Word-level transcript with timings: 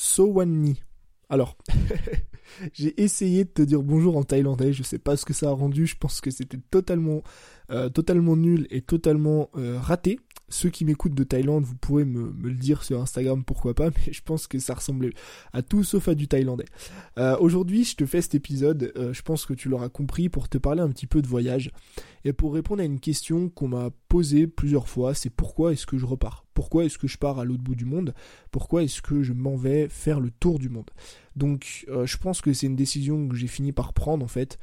Sowani. 0.00 0.82
Alors, 1.28 1.58
j'ai 2.72 2.98
essayé 3.02 3.44
de 3.44 3.50
te 3.50 3.60
dire 3.60 3.82
bonjour 3.82 4.16
en 4.16 4.22
thaïlandais, 4.22 4.72
je 4.72 4.82
sais 4.82 4.98
pas 4.98 5.14
ce 5.14 5.26
que 5.26 5.34
ça 5.34 5.50
a 5.50 5.52
rendu, 5.52 5.86
je 5.86 5.94
pense 5.94 6.22
que 6.22 6.30
c'était 6.30 6.56
totalement, 6.70 7.22
euh, 7.70 7.90
totalement 7.90 8.34
nul 8.34 8.66
et 8.70 8.80
totalement 8.80 9.50
euh, 9.56 9.78
raté. 9.78 10.18
Ceux 10.50 10.68
qui 10.68 10.84
m'écoutent 10.84 11.14
de 11.14 11.24
Thaïlande, 11.24 11.64
vous 11.64 11.76
pourrez 11.76 12.04
me, 12.04 12.34
le 12.42 12.54
dire 12.54 12.82
sur 12.82 13.00
Instagram, 13.00 13.44
pourquoi 13.44 13.74
pas, 13.74 13.90
mais 14.06 14.12
je 14.12 14.20
pense 14.22 14.46
que 14.46 14.58
ça 14.58 14.74
ressemblait 14.74 15.12
à 15.52 15.62
tout 15.62 15.84
sauf 15.84 16.08
à 16.08 16.14
du 16.14 16.28
thaïlandais. 16.28 16.66
Euh, 17.18 17.36
aujourd'hui, 17.38 17.84
je 17.84 17.96
te 17.96 18.04
fais 18.04 18.20
cet 18.20 18.34
épisode, 18.34 18.92
je 19.12 19.22
pense 19.22 19.46
que 19.46 19.54
tu 19.54 19.68
l'auras 19.68 19.88
compris, 19.88 20.28
pour 20.28 20.48
te 20.48 20.58
parler 20.58 20.82
un 20.82 20.88
petit 20.88 21.06
peu 21.06 21.22
de 21.22 21.26
voyage 21.26 21.70
et 22.24 22.32
pour 22.32 22.52
répondre 22.52 22.82
à 22.82 22.84
une 22.84 23.00
question 23.00 23.48
qu'on 23.48 23.68
m'a 23.68 23.90
posée 24.08 24.46
plusieurs 24.46 24.88
fois, 24.88 25.14
c'est 25.14 25.30
pourquoi 25.30 25.72
est-ce 25.72 25.86
que 25.86 25.96
je 25.96 26.04
repars? 26.04 26.44
Pourquoi 26.52 26.84
est-ce 26.84 26.98
que 26.98 27.08
je 27.08 27.16
pars 27.16 27.38
à 27.38 27.44
l'autre 27.44 27.62
bout 27.62 27.74
du 27.74 27.86
monde? 27.86 28.14
Pourquoi 28.50 28.82
est-ce 28.82 29.00
que 29.00 29.22
je 29.22 29.32
m'en 29.32 29.56
vais 29.56 29.88
faire 29.88 30.20
le 30.20 30.30
tour 30.30 30.58
du 30.58 30.68
monde? 30.68 30.90
Donc, 31.36 31.86
je 31.88 32.16
pense 32.18 32.40
que 32.40 32.52
c'est 32.52 32.66
une 32.66 32.76
décision 32.76 33.28
que 33.28 33.36
j'ai 33.36 33.46
fini 33.46 33.72
par 33.72 33.92
prendre 33.92 34.24
en 34.24 34.28
fait. 34.28 34.58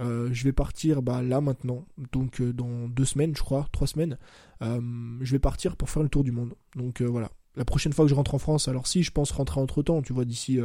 Euh, 0.00 0.30
je 0.32 0.44
vais 0.44 0.52
partir 0.52 1.02
bah, 1.02 1.22
là 1.22 1.40
maintenant, 1.40 1.84
donc 2.12 2.40
euh, 2.40 2.52
dans 2.52 2.88
deux 2.88 3.04
semaines, 3.04 3.36
je 3.36 3.42
crois, 3.42 3.68
trois 3.72 3.86
semaines. 3.86 4.18
Euh, 4.62 4.80
je 5.20 5.32
vais 5.32 5.38
partir 5.38 5.76
pour 5.76 5.90
faire 5.90 6.02
le 6.02 6.08
tour 6.08 6.24
du 6.24 6.32
monde. 6.32 6.54
Donc 6.76 7.02
voilà. 7.02 7.30
La 7.54 7.66
prochaine 7.66 7.92
fois 7.92 8.06
que 8.06 8.08
je 8.08 8.14
rentre 8.14 8.34
en 8.34 8.38
France, 8.38 8.66
alors 8.68 8.86
si 8.86 9.02
je 9.02 9.10
pense 9.10 9.30
rentrer 9.30 9.60
entre 9.60 9.82
temps, 9.82 10.00
tu 10.00 10.14
vois, 10.14 10.24
d'ici 10.24 10.58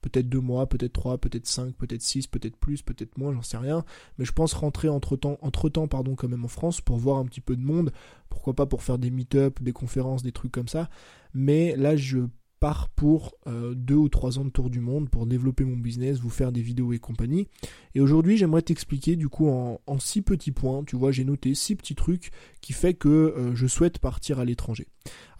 peut-être 0.00 0.28
deux 0.28 0.40
mois, 0.40 0.66
peut-être 0.68 0.92
trois, 0.92 1.16
peut-être 1.16 1.46
cinq, 1.46 1.76
peut-être 1.76 2.02
six, 2.02 2.26
peut-être 2.26 2.56
plus, 2.56 2.82
peut-être 2.82 3.16
moins, 3.16 3.32
j'en 3.32 3.42
sais 3.42 3.58
rien. 3.58 3.84
Mais 4.18 4.24
je 4.24 4.32
pense 4.32 4.52
rentrer 4.52 4.88
entre 4.88 5.14
temps, 5.14 5.38
entre 5.40 5.68
temps, 5.68 5.86
pardon, 5.86 6.16
quand 6.16 6.26
même 6.26 6.44
en 6.44 6.48
France 6.48 6.80
pour 6.80 6.96
voir 6.96 7.18
un 7.18 7.26
petit 7.26 7.40
peu 7.40 7.54
de 7.54 7.62
monde. 7.62 7.92
Pourquoi 8.28 8.54
pas 8.54 8.66
pour 8.66 8.82
faire 8.82 8.98
des 8.98 9.12
meet-up, 9.12 9.62
des 9.62 9.72
conférences, 9.72 10.24
des 10.24 10.32
trucs 10.32 10.50
comme 10.50 10.66
ça. 10.66 10.90
Mais 11.32 11.76
là, 11.76 11.94
je 11.94 12.26
pars 12.62 12.90
pour 12.90 13.34
euh, 13.48 13.74
deux 13.74 13.96
ou 13.96 14.08
trois 14.08 14.38
ans 14.38 14.44
de 14.44 14.50
tour 14.50 14.70
du 14.70 14.78
monde 14.78 15.10
pour 15.10 15.26
développer 15.26 15.64
mon 15.64 15.76
business, 15.76 16.20
vous 16.20 16.30
faire 16.30 16.52
des 16.52 16.62
vidéos 16.62 16.92
et 16.92 17.00
compagnie. 17.00 17.48
Et 17.96 18.00
aujourd'hui, 18.00 18.36
j'aimerais 18.36 18.62
t'expliquer 18.62 19.16
du 19.16 19.28
coup 19.28 19.48
en, 19.48 19.80
six 19.98 20.22
petits 20.22 20.52
points. 20.52 20.84
Tu 20.84 20.94
vois, 20.94 21.10
j'ai 21.10 21.24
noté 21.24 21.56
six 21.56 21.74
petits 21.74 21.96
trucs 21.96 22.30
qui 22.60 22.72
fait 22.72 22.94
que 22.94 23.08
euh, 23.08 23.56
je 23.56 23.66
souhaite 23.66 23.98
partir 23.98 24.38
à 24.38 24.44
l'étranger. 24.44 24.86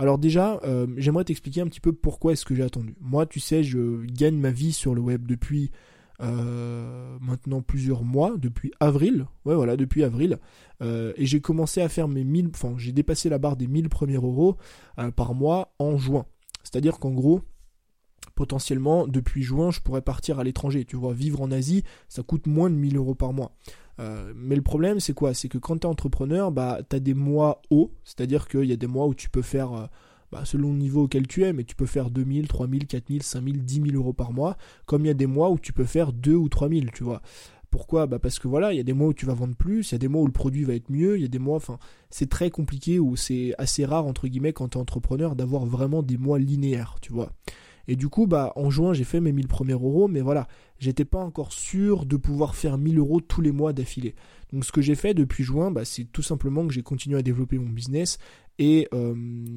Alors 0.01 0.19
déjà, 0.19 0.59
euh, 0.65 0.89
j'aimerais 0.97 1.23
t'expliquer 1.23 1.61
un 1.61 1.69
petit 1.69 1.79
peu 1.79 1.93
pourquoi 1.93 2.33
est-ce 2.33 2.45
que 2.45 2.57
j'ai 2.57 2.65
attendu. 2.65 2.97
Moi, 3.01 3.25
tu 3.27 3.39
sais, 3.39 3.63
je 3.63 4.05
gagne 4.05 4.37
ma 4.37 4.51
vie 4.51 4.73
sur 4.73 4.93
le 4.93 5.01
web 5.01 5.25
depuis 5.25 5.71
maintenant 6.19 7.63
plusieurs 7.63 8.05
mois, 8.05 8.37
depuis 8.37 8.71
avril, 8.79 9.27
ouais 9.45 9.57
voilà, 9.57 9.77
depuis 9.77 10.05
avril, 10.05 10.39
et 10.81 11.27
j'ai 11.27 11.41
commencé 11.41 11.81
à 11.81 11.89
faire 11.89 12.07
mes 12.07 12.23
1000, 12.23 12.51
enfin 12.55 12.75
j'ai 12.77 12.93
dépassé 12.93 13.29
la 13.29 13.39
barre 13.39 13.57
des 13.57 13.67
1000 13.67 13.89
premiers 13.89 14.15
euros 14.15 14.57
par 15.17 15.35
mois 15.35 15.75
en 15.81 15.99
juin. 15.99 16.25
C'est-à-dire 16.63 16.99
qu'en 16.99 17.11
gros, 17.11 17.43
potentiellement, 18.35 19.07
depuis 19.07 19.43
juin, 19.43 19.71
je 19.71 19.81
pourrais 19.81 20.03
partir 20.03 20.39
à 20.39 20.45
l'étranger. 20.45 20.85
Tu 20.85 20.97
vois, 20.97 21.13
vivre 21.13 21.41
en 21.41 21.51
Asie, 21.51 21.85
ça 22.09 22.23
coûte 22.23 22.47
moins 22.47 22.71
de 22.71 22.77
1000 22.77 22.97
euros 22.97 23.15
par 23.15 23.33
mois. 23.33 23.53
Euh, 24.01 24.33
mais 24.35 24.57
le 24.57 24.63
problème, 24.63 25.01
c'est 25.01 25.13
quoi? 25.13 25.35
C'est 25.35 25.49
que 25.49 25.59
quand 25.59 25.79
tu 25.79 25.83
es 25.83 25.91
entrepreneur, 25.91 26.51
bah, 26.51 26.81
tu 26.89 26.97
as 26.97 27.01
des 27.01 27.15
mois 27.15 27.63
hauts, 27.71 27.93
c'est-à-dire 28.05 28.49
qu'il 28.49 28.65
y 28.65 28.73
a 28.73 28.77
des 28.77 28.87
mois 28.87 29.07
où 29.07 29.15
tu 29.15 29.29
peux 29.29 29.43
faire, 29.43 29.73
euh, 29.73 29.87
bah, 30.31 30.45
selon 30.45 30.73
le 30.73 30.79
niveau 30.79 31.05
auquel 31.05 31.27
tu 31.27 31.45
es, 31.45 31.53
mais 31.53 31.65
tu 31.65 31.77
peux 31.77 31.87
faire 31.87 32.11
2000, 32.11 32.49
3000, 32.49 32.87
4000, 32.87 33.23
5000, 33.23 33.65
10 33.65 33.75
000 33.91 33.97
euros 33.97 34.13
par 34.13 34.33
mois, 34.33 34.57
comme 34.87 35.05
il 35.05 35.09
y 35.09 35.11
a 35.11 35.15
des 35.15 35.27
mois 35.27 35.51
où 35.51 35.59
tu 35.59 35.73
peux 35.73 35.85
faire 35.85 36.13
2 36.13 36.35
ou 36.35 36.49
3000, 36.49 36.91
tu 36.93 37.05
vois. 37.05 37.21
Pourquoi? 37.73 38.07
Bah 38.07 38.19
Parce 38.19 38.39
que 38.39 38.49
voilà, 38.49 38.75
il 38.75 38.77
y 38.77 38.81
a 38.81 38.85
des 38.85 38.93
mois 38.93 39.09
où 39.09 39.15
tu 39.15 39.25
vas 39.25 39.33
vendre 39.33 39.57
plus, 39.57 39.91
il 39.91 39.93
y 39.93 39.95
a 39.95 39.99
des 39.99 40.07
mois 40.07 40.21
où 40.21 40.27
le 40.27 40.33
produit 40.33 40.63
va 40.63 40.75
être 40.75 40.91
mieux, 40.91 41.17
il 41.17 41.23
y 41.23 41.25
a 41.25 41.29
des 41.29 41.39
mois, 41.39 41.57
enfin, 41.57 41.79
c'est 42.11 42.29
très 42.29 42.51
compliqué 42.51 42.99
ou 42.99 43.17
c'est 43.17 43.55
assez 43.57 43.87
rare, 43.87 44.05
entre 44.07 44.29
guillemets, 44.29 44.53
quand 44.53 44.69
tu 44.69 44.79
es 44.79 44.81
entrepreneur, 44.81 45.35
d'avoir 45.35 45.65
vraiment 45.65 46.03
des 46.03 46.19
mois 46.19 46.39
linéaires, 46.39 46.97
tu 47.01 47.15
vois. 47.15 47.33
Et 47.89 47.97
du 47.97 48.11
coup, 48.11 48.27
bah, 48.27 48.53
en 48.57 48.69
juin, 48.69 48.93
j'ai 48.93 49.05
fait 49.05 49.21
mes 49.21 49.33
1000 49.33 49.49
premiers 49.49 49.73
euros, 49.73 50.07
mais 50.07 50.21
voilà, 50.21 50.49
j'étais 50.79 51.07
pas 51.07 51.19
encore 51.19 51.53
sûr 51.53 52.05
de 52.05 52.17
pouvoir 52.17 52.55
faire 52.55 52.77
1000 52.77 52.99
euros 52.99 53.23
tous 53.23 53.41
les 53.41 53.53
mois 53.53 53.73
d'affilée. 53.73 54.15
Donc, 54.53 54.67
ce 54.67 54.71
que 54.71 54.83
j'ai 54.83 54.95
fait 54.95 55.15
depuis 55.15 55.43
juin, 55.43 55.71
bah, 55.71 55.87
c'est 55.87 56.05
tout 56.05 56.23
simplement 56.23 56.67
que 56.67 56.75
j'ai 56.75 56.83
continué 56.83 57.19
à 57.19 57.23
développer 57.23 57.59
mon 57.59 57.71
business 57.71 58.19
et 58.59 58.87
euh, 58.93 59.15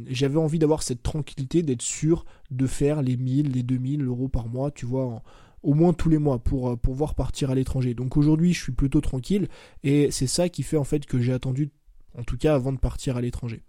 j'avais 0.08 0.40
envie 0.40 0.58
d'avoir 0.58 0.84
cette 0.84 1.04
tranquillité, 1.04 1.64
d'être 1.64 1.82
sûr 1.82 2.26
de 2.50 2.66
faire 2.66 3.02
les 3.02 3.18
1000, 3.18 3.52
les 3.52 3.64
2000 3.64 4.06
euros 4.06 4.30
par 4.30 4.48
mois, 4.48 4.72
tu 4.72 4.86
vois, 4.86 5.22
au 5.66 5.74
moins 5.74 5.94
tous 5.94 6.10
les 6.10 6.20
mois 6.20 6.40
pour 6.40 6.70
euh, 6.70 6.76
pouvoir 6.76 7.16
partir 7.16 7.50
à 7.50 7.56
l'étranger. 7.56 7.94
Donc 7.94 8.16
aujourd'hui, 8.16 8.54
je 8.54 8.62
suis 8.62 8.72
plutôt 8.72 9.02
tranquille 9.02 9.50
et 9.84 10.12
c'est 10.12 10.28
ça 10.28 10.48
qui 10.48 10.64
fait 10.64 10.78
en 10.78 10.84
fait 10.84 11.06
que 11.06 11.20
j'ai 11.20 11.34
attendu, 11.34 11.72
en 12.18 12.24
tout 12.24 12.38
cas 12.38 12.54
avant 12.56 12.72
de 12.72 12.78
partir 12.78 13.18
à 13.18 13.22
l'étranger. 13.22 13.64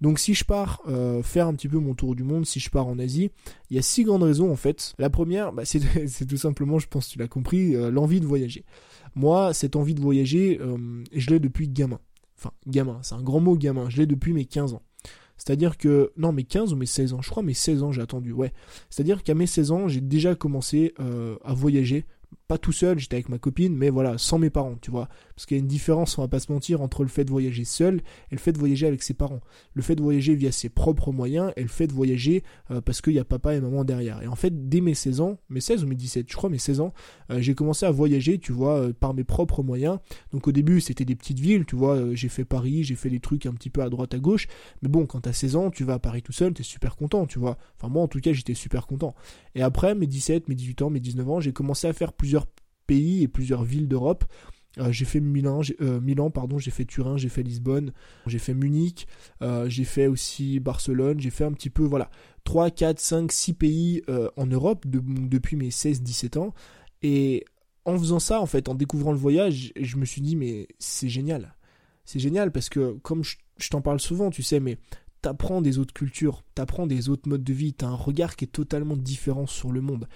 Donc 0.00 0.18
si 0.18 0.34
je 0.34 0.44
pars 0.44 0.82
euh, 0.88 1.22
faire 1.22 1.46
un 1.46 1.54
petit 1.54 1.68
peu 1.68 1.78
mon 1.78 1.94
tour 1.94 2.14
du 2.16 2.24
monde, 2.24 2.44
si 2.44 2.60
je 2.60 2.68
pars 2.68 2.86
en 2.86 2.98
Asie, 2.98 3.30
il 3.70 3.76
y 3.76 3.78
a 3.78 3.82
six 3.82 4.04
grandes 4.04 4.24
raisons 4.24 4.50
en 4.50 4.56
fait. 4.56 4.92
La 4.98 5.08
première, 5.08 5.52
bah, 5.52 5.62
c'est 5.64 6.26
tout 6.28 6.36
simplement, 6.36 6.78
je 6.78 6.88
pense 6.88 7.06
que 7.06 7.12
tu 7.12 7.18
l'as 7.18 7.28
compris, 7.28 7.76
euh, 7.76 7.90
l'envie 7.90 8.20
de 8.20 8.26
voyager. 8.26 8.64
Moi, 9.14 9.54
cette 9.54 9.76
envie 9.76 9.94
de 9.94 10.00
voyager, 10.02 10.60
je 11.14 11.30
l'ai 11.30 11.40
depuis 11.40 11.68
gamin. 11.68 12.00
Enfin, 12.36 12.50
gamin, 12.66 12.98
c'est 13.02 13.14
un 13.14 13.22
grand 13.22 13.40
mot 13.40 13.56
gamin, 13.56 13.88
je 13.88 13.96
l'ai 13.96 14.06
depuis 14.06 14.34
mes 14.34 14.44
15 14.44 14.74
ans. 14.74 14.82
C'est-à-dire 15.36 15.76
que, 15.76 16.12
non, 16.16 16.32
mes 16.32 16.44
15 16.44 16.72
ou 16.72 16.76
mes 16.76 16.86
16 16.86 17.14
ans, 17.14 17.22
je 17.22 17.30
crois 17.30 17.42
mes 17.42 17.54
16 17.54 17.82
ans 17.82 17.92
j'ai 17.92 18.02
attendu, 18.02 18.32
ouais. 18.32 18.52
C'est-à-dire 18.90 19.22
qu'à 19.22 19.34
mes 19.34 19.46
16 19.46 19.70
ans, 19.70 19.88
j'ai 19.88 20.00
déjà 20.00 20.34
commencé 20.34 20.94
euh, 21.00 21.36
à 21.44 21.54
voyager 21.54 22.06
pas 22.48 22.58
tout 22.58 22.72
seul, 22.72 22.98
j'étais 22.98 23.16
avec 23.16 23.28
ma 23.28 23.38
copine, 23.38 23.74
mais 23.74 23.90
voilà, 23.90 24.18
sans 24.18 24.38
mes 24.38 24.50
parents, 24.50 24.76
tu 24.80 24.90
vois. 24.90 25.08
Parce 25.34 25.46
qu'il 25.46 25.56
y 25.56 25.60
a 25.60 25.62
une 25.62 25.68
différence, 25.68 26.16
on 26.16 26.22
va 26.22 26.28
pas 26.28 26.38
se 26.38 26.52
mentir, 26.52 26.80
entre 26.80 27.02
le 27.02 27.08
fait 27.08 27.24
de 27.24 27.30
voyager 27.30 27.64
seul 27.64 27.96
et 28.30 28.34
le 28.34 28.38
fait 28.38 28.52
de 28.52 28.58
voyager 28.58 28.86
avec 28.86 29.02
ses 29.02 29.14
parents. 29.14 29.40
Le 29.74 29.82
fait 29.82 29.96
de 29.96 30.02
voyager 30.02 30.34
via 30.34 30.52
ses 30.52 30.68
propres 30.68 31.12
moyens 31.12 31.52
et 31.56 31.62
le 31.62 31.68
fait 31.68 31.86
de 31.86 31.92
voyager 31.92 32.44
euh, 32.70 32.80
parce 32.80 33.00
qu'il 33.00 33.14
y 33.14 33.18
a 33.18 33.24
papa 33.24 33.54
et 33.54 33.60
maman 33.60 33.84
derrière. 33.84 34.22
Et 34.22 34.28
en 34.28 34.36
fait, 34.36 34.68
dès 34.68 34.80
mes 34.80 34.94
16 34.94 35.20
ans, 35.20 35.38
mes 35.48 35.60
16 35.60 35.84
ou 35.84 35.88
mes 35.88 35.96
17, 35.96 36.26
je 36.30 36.36
crois 36.36 36.48
mes 36.48 36.58
16 36.58 36.80
ans, 36.80 36.92
euh, 37.30 37.40
j'ai 37.40 37.54
commencé 37.54 37.84
à 37.84 37.90
voyager, 37.90 38.38
tu 38.38 38.52
vois, 38.52 38.78
euh, 38.78 38.92
par 38.92 39.12
mes 39.12 39.24
propres 39.24 39.62
moyens. 39.62 39.98
Donc 40.32 40.46
au 40.46 40.52
début, 40.52 40.80
c'était 40.80 41.04
des 41.04 41.16
petites 41.16 41.40
villes, 41.40 41.64
tu 41.66 41.74
vois, 41.74 42.14
j'ai 42.14 42.28
fait 42.28 42.44
Paris, 42.44 42.84
j'ai 42.84 42.94
fait 42.94 43.10
des 43.10 43.20
trucs 43.20 43.46
un 43.46 43.52
petit 43.52 43.70
peu 43.70 43.82
à 43.82 43.88
droite 43.88 44.14
à 44.14 44.18
gauche. 44.18 44.46
Mais 44.82 44.88
bon, 44.88 45.06
quand 45.06 45.20
t'as 45.20 45.32
16 45.32 45.56
ans, 45.56 45.70
tu 45.70 45.82
vas 45.82 45.94
à 45.94 45.98
Paris 45.98 46.22
tout 46.22 46.32
seul, 46.32 46.54
t'es 46.54 46.62
super 46.62 46.96
content, 46.96 47.26
tu 47.26 47.38
vois. 47.38 47.58
Enfin, 47.78 47.92
moi, 47.92 48.02
en 48.02 48.08
tout 48.08 48.20
cas, 48.20 48.32
j'étais 48.32 48.54
super 48.54 48.86
content. 48.86 49.14
Et 49.54 49.62
après, 49.62 49.94
mes 49.94 50.06
17, 50.06 50.48
mes 50.48 50.54
18 50.54 50.82
ans, 50.82 50.90
mes 50.90 51.00
19 51.00 51.28
ans, 51.30 51.40
j'ai 51.40 51.52
commencé 51.52 51.86
à 51.86 51.92
faire 51.92 52.12
plusieurs 52.12 52.35
pays 52.86 53.22
et 53.22 53.28
plusieurs 53.28 53.64
villes 53.64 53.88
d'Europe. 53.88 54.24
Euh, 54.78 54.92
j'ai 54.92 55.04
fait 55.04 55.20
Milan, 55.20 55.60
euh, 55.80 56.00
Milan 56.00 56.30
pardon, 56.30 56.58
j'ai 56.58 56.70
fait 56.70 56.84
Turin, 56.84 57.16
j'ai 57.16 57.28
fait 57.28 57.42
Lisbonne, 57.42 57.92
j'ai 58.26 58.38
fait 58.38 58.52
Munich, 58.52 59.06
euh, 59.42 59.68
j'ai 59.68 59.84
fait 59.84 60.06
aussi 60.06 60.60
Barcelone, 60.60 61.18
j'ai 61.18 61.30
fait 61.30 61.44
un 61.44 61.52
petit 61.52 61.70
peu, 61.70 61.82
voilà, 61.82 62.10
3, 62.44 62.70
4, 62.70 63.00
5, 63.00 63.32
6 63.32 63.54
pays 63.54 64.02
en 64.36 64.46
Europe 64.46 64.84
depuis 64.86 65.56
mes 65.56 65.70
16-17 65.70 66.38
ans. 66.38 66.54
Et 67.02 67.44
en 67.84 67.98
faisant 67.98 68.18
ça, 68.18 68.40
en 68.40 68.46
fait, 68.46 68.68
en 68.68 68.74
découvrant 68.74 69.12
le 69.12 69.18
voyage, 69.18 69.72
je 69.80 69.96
me 69.96 70.04
suis 70.04 70.20
dit, 70.20 70.36
mais 70.36 70.68
c'est 70.78 71.08
génial. 71.08 71.54
C'est 72.04 72.18
génial 72.18 72.52
parce 72.52 72.68
que, 72.68 72.92
comme 73.02 73.24
je, 73.24 73.36
je 73.58 73.68
t'en 73.68 73.80
parle 73.80 74.00
souvent, 74.00 74.30
tu 74.30 74.42
sais, 74.42 74.60
mais 74.60 74.78
t'apprends 75.22 75.60
des 75.60 75.78
autres 75.78 75.94
cultures, 75.94 76.44
t'apprends 76.54 76.86
des 76.86 77.08
autres 77.08 77.28
modes 77.28 77.42
de 77.42 77.52
vie, 77.52 77.72
t'as 77.72 77.88
un 77.88 77.94
regard 77.94 78.36
qui 78.36 78.44
est 78.44 78.48
totalement 78.48 78.96
différent 78.96 79.46
sur 79.46 79.72
le 79.72 79.80
monde. 79.80 80.08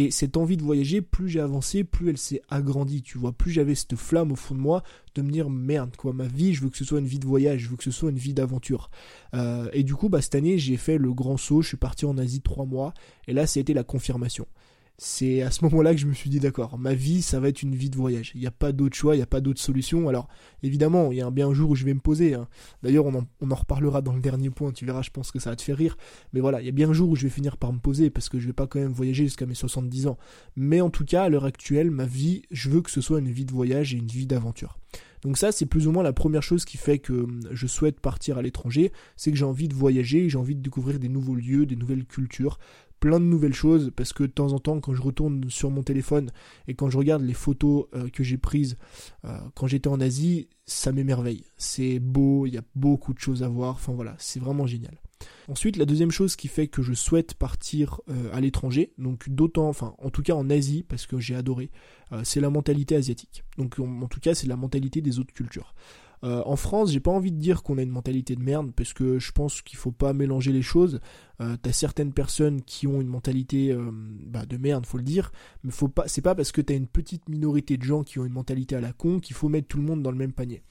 Et 0.00 0.12
cette 0.12 0.36
envie 0.36 0.56
de 0.56 0.62
voyager, 0.62 1.02
plus 1.02 1.28
j'ai 1.28 1.40
avancé, 1.40 1.82
plus 1.82 2.10
elle 2.10 2.18
s'est 2.18 2.40
agrandie, 2.50 3.02
tu 3.02 3.18
vois. 3.18 3.32
Plus 3.32 3.50
j'avais 3.50 3.74
cette 3.74 3.96
flamme 3.96 4.30
au 4.30 4.36
fond 4.36 4.54
de 4.54 4.60
moi 4.60 4.84
de 5.16 5.22
me 5.22 5.30
dire 5.32 5.50
merde, 5.50 5.96
quoi, 5.96 6.12
ma 6.12 6.28
vie, 6.28 6.54
je 6.54 6.62
veux 6.62 6.70
que 6.70 6.76
ce 6.76 6.84
soit 6.84 7.00
une 7.00 7.06
vie 7.06 7.18
de 7.18 7.26
voyage, 7.26 7.62
je 7.62 7.68
veux 7.68 7.76
que 7.76 7.82
ce 7.82 7.90
soit 7.90 8.10
une 8.10 8.16
vie 8.16 8.32
d'aventure. 8.32 8.92
Euh, 9.34 9.68
et 9.72 9.82
du 9.82 9.96
coup, 9.96 10.08
bah, 10.08 10.22
cette 10.22 10.36
année, 10.36 10.56
j'ai 10.56 10.76
fait 10.76 10.98
le 10.98 11.12
grand 11.12 11.36
saut, 11.36 11.62
je 11.62 11.68
suis 11.70 11.76
parti 11.76 12.06
en 12.06 12.16
Asie 12.16 12.42
trois 12.42 12.64
mois, 12.64 12.94
et 13.26 13.32
là, 13.32 13.48
c'était 13.48 13.74
la 13.74 13.82
confirmation 13.82 14.46
c'est 15.00 15.42
à 15.42 15.52
ce 15.52 15.64
moment-là 15.64 15.94
que 15.94 16.00
je 16.00 16.06
me 16.06 16.12
suis 16.12 16.28
dit 16.28 16.40
d'accord, 16.40 16.76
ma 16.76 16.92
vie 16.92 17.22
ça 17.22 17.38
va 17.38 17.48
être 17.48 17.62
une 17.62 17.76
vie 17.76 17.88
de 17.88 17.96
voyage. 17.96 18.32
Il 18.34 18.40
n'y 18.40 18.48
a 18.48 18.50
pas 18.50 18.72
d'autre 18.72 18.96
choix, 18.96 19.14
il 19.14 19.18
n'y 19.18 19.22
a 19.22 19.26
pas 19.26 19.40
d'autre 19.40 19.60
solution. 19.60 20.08
Alors 20.08 20.28
évidemment, 20.64 21.12
il 21.12 21.18
y 21.18 21.22
a 21.22 21.30
bien 21.30 21.48
un 21.48 21.54
jour 21.54 21.70
où 21.70 21.76
je 21.76 21.84
vais 21.84 21.94
me 21.94 22.00
poser. 22.00 22.34
Hein. 22.34 22.48
D'ailleurs, 22.82 23.06
on 23.06 23.14
en, 23.14 23.54
reparlera 23.54 24.02
dans 24.02 24.12
le 24.12 24.20
dernier 24.20 24.50
point. 24.50 24.72
Tu 24.72 24.84
verras, 24.84 25.02
je 25.02 25.10
pense 25.10 25.30
que 25.30 25.38
ça 25.38 25.50
va 25.50 25.56
te 25.56 25.62
faire 25.62 25.76
rire. 25.76 25.96
Mais 26.32 26.40
voilà, 26.40 26.60
il 26.60 26.66
y 26.66 26.68
a 26.68 26.72
bien 26.72 26.90
un 26.90 26.92
jour 26.92 27.08
où 27.08 27.14
je 27.14 27.22
vais 27.22 27.30
finir 27.30 27.58
par 27.58 27.72
me 27.72 27.78
poser 27.78 28.10
parce 28.10 28.28
que 28.28 28.40
je 28.40 28.48
vais 28.48 28.52
pas 28.52 28.66
quand 28.66 28.80
même 28.80 28.92
voyager 28.92 29.22
jusqu'à 29.22 29.46
mes 29.46 29.54
70 29.54 30.08
ans. 30.08 30.18
Mais 30.56 30.80
en 30.80 30.90
tout 30.90 31.04
cas, 31.04 31.22
à 31.22 31.28
l'heure 31.28 31.44
actuelle, 31.44 31.92
ma 31.92 32.04
vie, 32.04 32.42
je 32.50 32.68
veux 32.68 32.82
que 32.82 32.90
ce 32.90 33.00
soit 33.00 33.20
une 33.20 33.30
vie 33.30 33.44
de 33.44 33.52
voyage 33.52 33.94
et 33.94 33.98
une 33.98 34.08
vie 34.08 34.26
d'aventure. 34.26 34.78
Donc 35.22 35.36
ça, 35.36 35.52
c'est 35.52 35.66
plus 35.66 35.86
ou 35.88 35.92
moins 35.92 36.02
la 36.02 36.12
première 36.12 36.42
chose 36.42 36.64
qui 36.64 36.76
fait 36.76 36.98
que 36.98 37.12
hum, 37.12 37.40
je 37.50 37.66
souhaite 37.66 38.00
partir 38.00 38.38
à 38.38 38.42
l'étranger, 38.42 38.92
c'est 39.16 39.30
que 39.30 39.36
j'ai 39.36 39.44
envie 39.44 39.68
de 39.68 39.74
voyager, 39.74 40.28
j'ai 40.28 40.38
envie 40.38 40.54
de 40.54 40.62
découvrir 40.62 40.98
des 40.98 41.08
nouveaux 41.08 41.34
lieux, 41.34 41.66
des 41.66 41.76
nouvelles 41.76 42.04
cultures, 42.04 42.58
plein 43.00 43.20
de 43.20 43.24
nouvelles 43.24 43.54
choses 43.54 43.92
parce 43.94 44.12
que 44.12 44.24
de 44.24 44.28
temps 44.28 44.52
en 44.52 44.58
temps 44.58 44.80
quand 44.80 44.94
je 44.94 45.02
retourne 45.02 45.48
sur 45.48 45.70
mon 45.70 45.82
téléphone 45.82 46.30
et 46.66 46.74
quand 46.74 46.90
je 46.90 46.98
regarde 46.98 47.22
les 47.22 47.34
photos 47.34 47.86
euh, 47.94 48.08
que 48.08 48.22
j'ai 48.22 48.38
prises 48.38 48.76
euh, 49.24 49.38
quand 49.54 49.66
j'étais 49.66 49.88
en 49.88 50.00
Asie, 50.00 50.48
ça 50.66 50.92
m'émerveille. 50.92 51.44
C'est 51.56 51.98
beau, 51.98 52.46
il 52.46 52.54
y 52.54 52.58
a 52.58 52.62
beaucoup 52.74 53.14
de 53.14 53.18
choses 53.18 53.42
à 53.42 53.48
voir, 53.48 53.74
enfin 53.74 53.92
voilà, 53.92 54.14
c'est 54.18 54.40
vraiment 54.40 54.66
génial. 54.66 55.00
Ensuite, 55.48 55.76
la 55.76 55.84
deuxième 55.84 56.10
chose 56.10 56.36
qui 56.36 56.46
fait 56.46 56.68
que 56.68 56.82
je 56.82 56.92
souhaite 56.92 57.34
partir 57.34 58.00
euh, 58.08 58.30
à 58.32 58.40
l'étranger, 58.40 58.92
donc 58.98 59.28
d'autant, 59.28 59.68
enfin 59.68 59.94
en 59.98 60.10
tout 60.10 60.22
cas 60.22 60.34
en 60.34 60.48
Asie, 60.50 60.84
parce 60.86 61.06
que 61.06 61.18
j'ai 61.18 61.34
adoré, 61.34 61.70
c'est 62.22 62.40
la 62.40 62.48
mentalité 62.48 62.96
asiatique. 62.96 63.44
Donc 63.58 63.78
en, 63.78 64.06
tout 64.06 64.20
cas, 64.20 64.34
c'est 64.34 64.46
la 64.46 64.56
mentalité 64.56 65.02
des 65.02 65.18
autres 65.18 65.34
cultures. 65.34 65.74
Euh, 66.24 66.42
en 66.44 66.56
France, 66.56 66.90
j'ai 66.90 67.00
pas 67.00 67.10
envie 67.10 67.32
de 67.32 67.38
dire 67.38 67.62
qu'on 67.62 67.78
a 67.78 67.82
une 67.82 67.90
mentalité 67.90 68.34
de 68.34 68.42
merde, 68.42 68.72
parce 68.74 68.92
que 68.92 69.18
je 69.18 69.32
pense 69.32 69.62
qu'il 69.62 69.78
faut 69.78 69.92
pas 69.92 70.12
mélanger 70.12 70.52
les 70.52 70.62
choses. 70.62 71.00
Euh, 71.40 71.56
t'as 71.60 71.72
certaines 71.72 72.12
personnes 72.12 72.62
qui 72.62 72.86
ont 72.86 73.00
une 73.00 73.06
mentalité 73.06 73.70
euh, 73.70 73.90
bah, 73.92 74.44
de 74.44 74.56
merde, 74.56 74.86
faut 74.86 74.98
le 74.98 75.04
dire, 75.04 75.30
mais 75.62 75.70
faut 75.70 75.88
pas, 75.88 76.08
c'est 76.08 76.22
pas 76.22 76.34
parce 76.34 76.50
que 76.50 76.60
t'as 76.60 76.74
une 76.74 76.88
petite 76.88 77.28
minorité 77.28 77.76
de 77.76 77.84
gens 77.84 78.02
qui 78.02 78.18
ont 78.18 78.24
une 78.24 78.32
mentalité 78.32 78.74
à 78.74 78.80
la 78.80 78.92
con 78.92 79.20
qu'il 79.20 79.36
faut 79.36 79.48
mettre 79.48 79.68
tout 79.68 79.78
le 79.78 79.84
monde 79.84 80.02
dans 80.02 80.10
le 80.10 80.16
même 80.16 80.32
panier. 80.32 80.62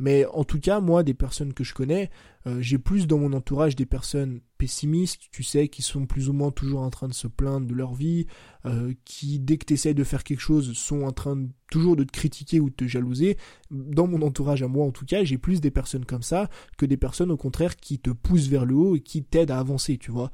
Mais 0.00 0.24
en 0.32 0.44
tout 0.44 0.58
cas, 0.58 0.80
moi, 0.80 1.02
des 1.02 1.12
personnes 1.12 1.52
que 1.52 1.62
je 1.62 1.74
connais, 1.74 2.08
euh, 2.46 2.56
j'ai 2.62 2.78
plus 2.78 3.06
dans 3.06 3.18
mon 3.18 3.34
entourage 3.34 3.76
des 3.76 3.84
personnes 3.84 4.40
pessimistes, 4.56 5.24
tu 5.30 5.42
sais, 5.42 5.68
qui 5.68 5.82
sont 5.82 6.06
plus 6.06 6.30
ou 6.30 6.32
moins 6.32 6.50
toujours 6.50 6.80
en 6.80 6.88
train 6.88 7.06
de 7.06 7.12
se 7.12 7.28
plaindre 7.28 7.66
de 7.66 7.74
leur 7.74 7.92
vie, 7.92 8.26
euh, 8.64 8.94
qui, 9.04 9.38
dès 9.38 9.58
que 9.58 9.66
tu 9.66 9.74
essaies 9.74 9.92
de 9.92 10.02
faire 10.02 10.24
quelque 10.24 10.40
chose, 10.40 10.72
sont 10.72 11.02
en 11.02 11.12
train 11.12 11.36
toujours 11.70 11.96
de 11.96 12.04
te 12.04 12.12
critiquer 12.12 12.60
ou 12.60 12.70
de 12.70 12.74
te 12.74 12.86
jalouser. 12.86 13.36
Dans 13.70 14.06
mon 14.06 14.22
entourage 14.22 14.62
à 14.62 14.68
moi, 14.68 14.86
en 14.86 14.90
tout 14.90 15.04
cas, 15.04 15.22
j'ai 15.22 15.36
plus 15.36 15.60
des 15.60 15.70
personnes 15.70 16.06
comme 16.06 16.22
ça 16.22 16.48
que 16.78 16.86
des 16.86 16.96
personnes, 16.96 17.30
au 17.30 17.36
contraire, 17.36 17.76
qui 17.76 17.98
te 17.98 18.08
poussent 18.08 18.48
vers 18.48 18.64
le 18.64 18.76
haut 18.76 18.96
et 18.96 19.00
qui 19.00 19.22
t'aident 19.22 19.50
à 19.50 19.58
avancer, 19.58 19.98
tu 19.98 20.10
vois 20.10 20.32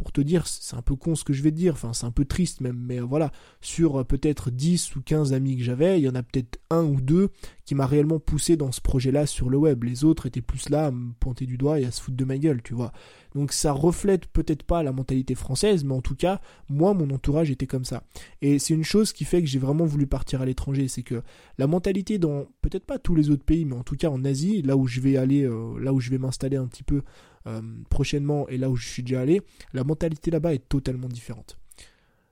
pour 0.00 0.12
te 0.12 0.22
dire, 0.22 0.46
c'est 0.46 0.76
un 0.76 0.80
peu 0.80 0.96
con 0.96 1.14
ce 1.14 1.24
que 1.24 1.34
je 1.34 1.42
vais 1.42 1.50
te 1.50 1.56
dire, 1.56 1.74
enfin 1.74 1.92
c'est 1.92 2.06
un 2.06 2.10
peu 2.10 2.24
triste 2.24 2.62
même, 2.62 2.78
mais 2.78 3.00
voilà, 3.00 3.32
sur 3.60 4.00
euh, 4.00 4.04
peut-être 4.04 4.50
10 4.50 4.96
ou 4.96 5.02
15 5.02 5.34
amis 5.34 5.58
que 5.58 5.62
j'avais, 5.62 6.00
il 6.00 6.04
y 6.04 6.08
en 6.08 6.14
a 6.14 6.22
peut-être 6.22 6.58
un 6.70 6.84
ou 6.84 7.02
deux 7.02 7.28
qui 7.66 7.74
m'a 7.74 7.84
réellement 7.86 8.18
poussé 8.18 8.56
dans 8.56 8.72
ce 8.72 8.80
projet-là 8.80 9.26
sur 9.26 9.50
le 9.50 9.58
web. 9.58 9.84
Les 9.84 10.04
autres 10.04 10.24
étaient 10.24 10.40
plus 10.40 10.70
là 10.70 10.86
à 10.86 10.90
me 10.90 11.12
pointer 11.20 11.44
du 11.44 11.58
doigt 11.58 11.78
et 11.78 11.84
à 11.84 11.90
se 11.90 12.00
foutre 12.00 12.16
de 12.16 12.24
ma 12.24 12.38
gueule, 12.38 12.62
tu 12.62 12.72
vois. 12.72 12.92
Donc 13.34 13.52
ça 13.52 13.72
reflète 13.72 14.26
peut-être 14.26 14.62
pas 14.62 14.82
la 14.82 14.90
mentalité 14.90 15.34
française, 15.34 15.84
mais 15.84 15.94
en 15.94 16.00
tout 16.00 16.16
cas, 16.16 16.40
moi, 16.70 16.94
mon 16.94 17.10
entourage 17.10 17.50
était 17.50 17.66
comme 17.66 17.84
ça. 17.84 18.02
Et 18.40 18.58
c'est 18.58 18.72
une 18.72 18.84
chose 18.84 19.12
qui 19.12 19.24
fait 19.24 19.42
que 19.42 19.48
j'ai 19.48 19.58
vraiment 19.58 19.84
voulu 19.84 20.06
partir 20.06 20.40
à 20.40 20.46
l'étranger, 20.46 20.88
c'est 20.88 21.02
que 21.02 21.22
la 21.58 21.66
mentalité 21.66 22.18
dans 22.18 22.46
peut-être 22.62 22.86
pas 22.86 22.98
tous 22.98 23.14
les 23.14 23.30
autres 23.30 23.44
pays, 23.44 23.66
mais 23.66 23.76
en 23.76 23.84
tout 23.84 23.96
cas 23.96 24.08
en 24.08 24.24
Asie, 24.24 24.62
là 24.62 24.76
où 24.76 24.86
je 24.86 25.00
vais 25.00 25.18
aller, 25.18 25.44
euh, 25.44 25.78
là 25.78 25.92
où 25.92 26.00
je 26.00 26.10
vais 26.10 26.18
m'installer 26.18 26.56
un 26.56 26.66
petit 26.66 26.82
peu 26.82 27.02
euh, 27.46 27.62
prochainement 27.88 28.46
et 28.48 28.58
là 28.58 28.68
où 28.68 28.76
je 28.76 28.86
suis 28.86 29.02
déjà 29.02 29.20
allé, 29.22 29.40
la 29.72 29.82
mentalité 29.90 30.30
là-bas 30.30 30.54
est 30.54 30.68
totalement 30.68 31.08
différente. 31.08 31.58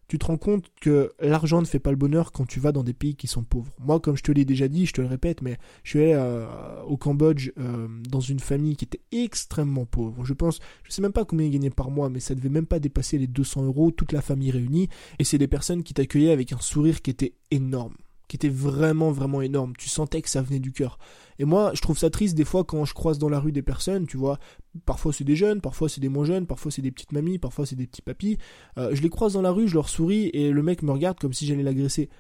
Tu 0.07 0.19
te 0.19 0.25
rends 0.25 0.39
compte 0.39 0.65
que 0.81 1.13
l'argent 1.21 1.61
ne 1.61 1.67
fait 1.67 1.81
pas 1.81 1.91
le 1.91 1.97
bonheur 1.97 2.33
quand 2.33 2.47
tu 2.47 2.61
vas 2.61 2.73
dans 2.73 2.83
des 2.83 2.95
pays 2.95 3.15
qui 3.15 3.27
sont 3.27 3.43
pauvres. 3.43 3.75
Moi, 3.79 4.01
comme 4.01 4.17
je 4.17 4.23
te 4.23 4.33
l'ai 4.33 4.47
déjà 4.47 4.67
dit, 4.67 4.87
je 4.87 4.95
te 4.95 5.03
le 5.03 5.07
répète, 5.07 5.43
mais 5.43 5.59
je 5.83 5.91
suis 5.91 5.99
allé 5.99 6.15
euh, 6.15 6.47
au 6.85 6.97
Cambodge 6.97 7.51
euh, 7.59 7.89
dans 8.09 8.21
une 8.21 8.41
famille 8.41 8.75
qui 8.75 8.87
était 8.87 9.03
extrêmement 9.13 9.85
pauvre. 9.85 10.25
Je 10.25 10.33
pense, 10.33 10.61
je 10.85 10.93
sais 10.93 11.03
même 11.03 11.13
pas 11.13 11.27
combien 11.27 11.47
ils 11.47 11.51
gagnaient 11.51 11.69
par 11.69 11.91
mois, 11.91 12.09
mais 12.09 12.21
ça 12.21 12.35
devait 12.35 12.49
même 12.49 12.65
pas 12.65 12.79
dépasser 12.79 13.19
les 13.19 13.27
200 13.27 13.65
euros, 13.65 13.91
toute 13.91 14.13
la 14.13 14.23
famille 14.23 14.51
réunie. 14.51 14.89
Et 15.19 15.25
c'est 15.25 15.37
des 15.37 15.47
personnes 15.47 15.83
qui 15.83 15.93
t'accueillaient 15.93 16.33
avec 16.33 16.55
un 16.55 16.61
sourire 16.61 17.03
qui 17.03 17.11
était 17.11 17.35
énorme 17.51 17.95
qui 18.29 18.37
était 18.37 18.49
vraiment 18.49 19.11
vraiment 19.11 19.43
énorme. 19.43 19.73
Tu 19.77 19.89
sentais 19.89 20.23
que 20.23 20.29
ça 20.29 20.43
venait 20.43 20.61
du 20.61 20.73
cœur. 20.73 20.99
Et 21.39 21.45
moi, 21.45 21.73
je 21.75 21.81
trouve 21.81 21.99
ça 21.99 22.11
triste 22.11 22.37
des 22.37 22.45
fois 22.45 22.65
quand 22.65 22.85
je 22.85 22.95
croise 22.95 23.19
dans 23.19 23.29
la 23.29 23.41
rue 23.41 23.53
des 23.53 23.63
personnes, 23.63 24.07
tu 24.07 24.17
vois. 24.17 24.39
Parfois 24.85 25.13
c'est 25.13 25.25
des 25.25 25.37
jeunes, 25.37 25.61
parfois 25.61 25.89
c'est 25.89 26.01
des 26.01 26.09
moins 26.09 26.25
jeunes, 26.25 26.47
parfois 26.47 26.71
c'est 26.71 26.83
des 26.83 26.91
petites 26.91 27.13
mamies, 27.13 27.39
parfois 27.39 27.67
c'est 27.67 27.77
des 27.77 27.87
petits 27.87 28.03
papis. 28.03 28.39
Euh, 28.77 28.95
je 28.95 29.03
les 29.03 29.09
croise 29.09 29.33
dans 29.33 29.43
la 29.43 29.51
rue, 29.51 29.67
je 29.67 29.75
leur 29.75 29.89
souris 29.89 30.31
et 30.33 30.51
le 30.51 30.63
mec 30.63 30.83
me 30.83 30.93
regarde 30.93 31.19
comme 31.19 31.33
si 31.33 31.47
j'allais 31.47 31.63
l'agresser. 31.63 32.11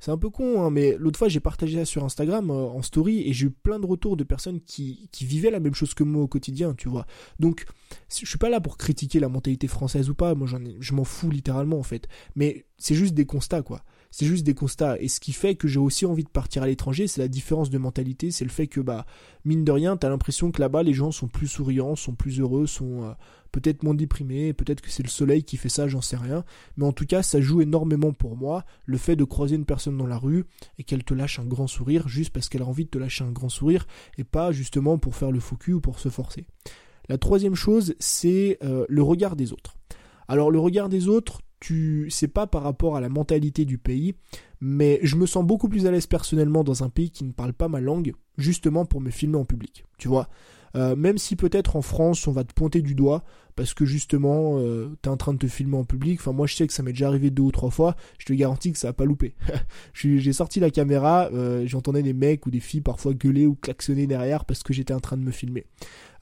C'est 0.00 0.10
un 0.10 0.16
peu 0.16 0.30
con, 0.30 0.62
hein, 0.62 0.70
mais 0.70 0.96
l'autre 0.98 1.18
fois 1.18 1.28
j'ai 1.28 1.40
partagé 1.40 1.76
ça 1.78 1.84
sur 1.84 2.04
Instagram 2.04 2.50
euh, 2.50 2.54
en 2.54 2.80
story 2.80 3.28
et 3.28 3.34
j'ai 3.34 3.48
eu 3.48 3.50
plein 3.50 3.78
de 3.78 3.86
retours 3.86 4.16
de 4.16 4.24
personnes 4.24 4.60
qui, 4.62 5.10
qui 5.12 5.26
vivaient 5.26 5.50
la 5.50 5.60
même 5.60 5.74
chose 5.74 5.92
que 5.92 6.04
moi 6.04 6.22
au 6.22 6.28
quotidien, 6.28 6.74
tu 6.74 6.88
vois. 6.88 7.06
Donc, 7.38 7.66
je 8.08 8.24
suis 8.24 8.38
pas 8.38 8.48
là 8.48 8.62
pour 8.62 8.78
critiquer 8.78 9.20
la 9.20 9.28
mentalité 9.28 9.68
française 9.68 10.08
ou 10.08 10.14
pas, 10.14 10.34
moi 10.34 10.48
je 10.48 10.94
m'en 10.94 11.04
fous 11.04 11.28
littéralement 11.28 11.78
en 11.78 11.82
fait. 11.82 12.08
Mais 12.34 12.64
c'est 12.78 12.94
juste 12.94 13.12
des 13.12 13.26
constats, 13.26 13.60
quoi 13.60 13.82
c'est 14.10 14.26
juste 14.26 14.44
des 14.44 14.54
constats. 14.54 15.00
Et 15.00 15.08
ce 15.08 15.20
qui 15.20 15.32
fait 15.32 15.54
que 15.54 15.68
j'ai 15.68 15.78
aussi 15.78 16.06
envie 16.06 16.24
de 16.24 16.28
partir 16.28 16.62
à 16.62 16.66
l'étranger, 16.66 17.06
c'est 17.06 17.20
la 17.20 17.28
différence 17.28 17.70
de 17.70 17.78
mentalité, 17.78 18.30
c'est 18.30 18.44
le 18.44 18.50
fait 18.50 18.66
que, 18.66 18.80
bah, 18.80 19.06
mine 19.44 19.64
de 19.64 19.72
rien, 19.72 19.96
t'as 19.96 20.08
l'impression 20.08 20.50
que 20.50 20.60
là-bas, 20.60 20.82
les 20.82 20.92
gens 20.92 21.12
sont 21.12 21.28
plus 21.28 21.46
souriants, 21.46 21.96
sont 21.96 22.14
plus 22.14 22.40
heureux, 22.40 22.66
sont 22.66 23.04
euh, 23.04 23.12
peut-être 23.52 23.82
moins 23.82 23.94
déprimés, 23.94 24.52
peut-être 24.52 24.80
que 24.80 24.90
c'est 24.90 25.02
le 25.02 25.08
soleil 25.08 25.44
qui 25.44 25.56
fait 25.56 25.68
ça, 25.68 25.88
j'en 25.88 26.00
sais 26.00 26.16
rien. 26.16 26.44
Mais 26.76 26.84
en 26.84 26.92
tout 26.92 27.06
cas, 27.06 27.22
ça 27.22 27.40
joue 27.40 27.62
énormément 27.62 28.12
pour 28.12 28.36
moi, 28.36 28.64
le 28.86 28.98
fait 28.98 29.16
de 29.16 29.24
croiser 29.24 29.56
une 29.56 29.64
personne 29.64 29.96
dans 29.96 30.06
la 30.06 30.18
rue 30.18 30.44
et 30.78 30.84
qu'elle 30.84 31.04
te 31.04 31.14
lâche 31.14 31.38
un 31.38 31.46
grand 31.46 31.66
sourire 31.66 32.08
juste 32.08 32.30
parce 32.30 32.48
qu'elle 32.48 32.62
a 32.62 32.66
envie 32.66 32.84
de 32.84 32.90
te 32.90 32.98
lâcher 32.98 33.24
un 33.24 33.32
grand 33.32 33.48
sourire 33.48 33.86
et 34.18 34.24
pas 34.24 34.52
justement 34.52 34.98
pour 34.98 35.14
faire 35.14 35.30
le 35.30 35.40
faux 35.40 35.58
ou 35.68 35.80
pour 35.80 35.98
se 35.98 36.08
forcer. 36.08 36.46
La 37.08 37.18
troisième 37.18 37.54
chose, 37.54 37.94
c'est 37.98 38.58
euh, 38.62 38.86
le 38.88 39.02
regard 39.02 39.36
des 39.36 39.52
autres. 39.52 39.74
Alors 40.28 40.50
le 40.50 40.60
regard 40.60 40.88
des 40.88 41.08
autres, 41.08 41.40
tu 41.60 42.08
c'est 42.10 42.28
pas 42.28 42.46
par 42.46 42.62
rapport 42.62 42.96
à 42.96 43.00
la 43.00 43.08
mentalité 43.08 43.64
du 43.64 43.78
pays, 43.78 44.14
mais 44.60 44.98
je 45.02 45.16
me 45.16 45.26
sens 45.26 45.44
beaucoup 45.44 45.68
plus 45.68 45.86
à 45.86 45.90
l'aise 45.90 46.06
personnellement 46.06 46.64
dans 46.64 46.82
un 46.82 46.88
pays 46.88 47.10
qui 47.10 47.24
ne 47.24 47.32
parle 47.32 47.52
pas 47.52 47.68
ma 47.68 47.80
langue, 47.80 48.12
justement 48.38 48.84
pour 48.84 49.00
me 49.00 49.10
filmer 49.10 49.36
en 49.36 49.44
public. 49.44 49.84
Tu 49.98 50.08
vois, 50.08 50.28
euh, 50.76 50.96
même 50.96 51.18
si 51.18 51.36
peut-être 51.36 51.76
en 51.76 51.82
France 51.82 52.26
on 52.26 52.32
va 52.32 52.44
te 52.44 52.52
pointer 52.52 52.82
du 52.82 52.94
doigt 52.94 53.24
parce 53.56 53.74
que 53.74 53.84
justement 53.84 54.58
euh, 54.58 54.96
t'es 55.02 55.08
en 55.08 55.16
train 55.16 55.32
de 55.34 55.38
te 55.38 55.46
filmer 55.46 55.76
en 55.76 55.84
public. 55.84 56.20
Enfin 56.20 56.32
moi 56.32 56.46
je 56.46 56.54
sais 56.54 56.66
que 56.66 56.72
ça 56.72 56.82
m'est 56.82 56.92
déjà 56.92 57.08
arrivé 57.08 57.30
deux 57.30 57.42
ou 57.42 57.50
trois 57.50 57.70
fois. 57.70 57.96
Je 58.18 58.26
te 58.26 58.32
garantis 58.32 58.72
que 58.72 58.78
ça 58.78 58.88
a 58.88 58.92
pas 58.92 59.04
loupé. 59.04 59.34
j'ai 59.94 60.32
sorti 60.32 60.60
la 60.60 60.70
caméra, 60.70 61.28
euh, 61.32 61.66
j'entendais 61.66 62.02
des 62.02 62.12
mecs 62.12 62.46
ou 62.46 62.50
des 62.50 62.60
filles 62.60 62.80
parfois 62.80 63.14
gueuler 63.14 63.46
ou 63.46 63.54
klaxonner 63.54 64.06
derrière 64.06 64.44
parce 64.44 64.62
que 64.62 64.72
j'étais 64.72 64.94
en 64.94 65.00
train 65.00 65.16
de 65.16 65.22
me 65.22 65.30
filmer. 65.30 65.66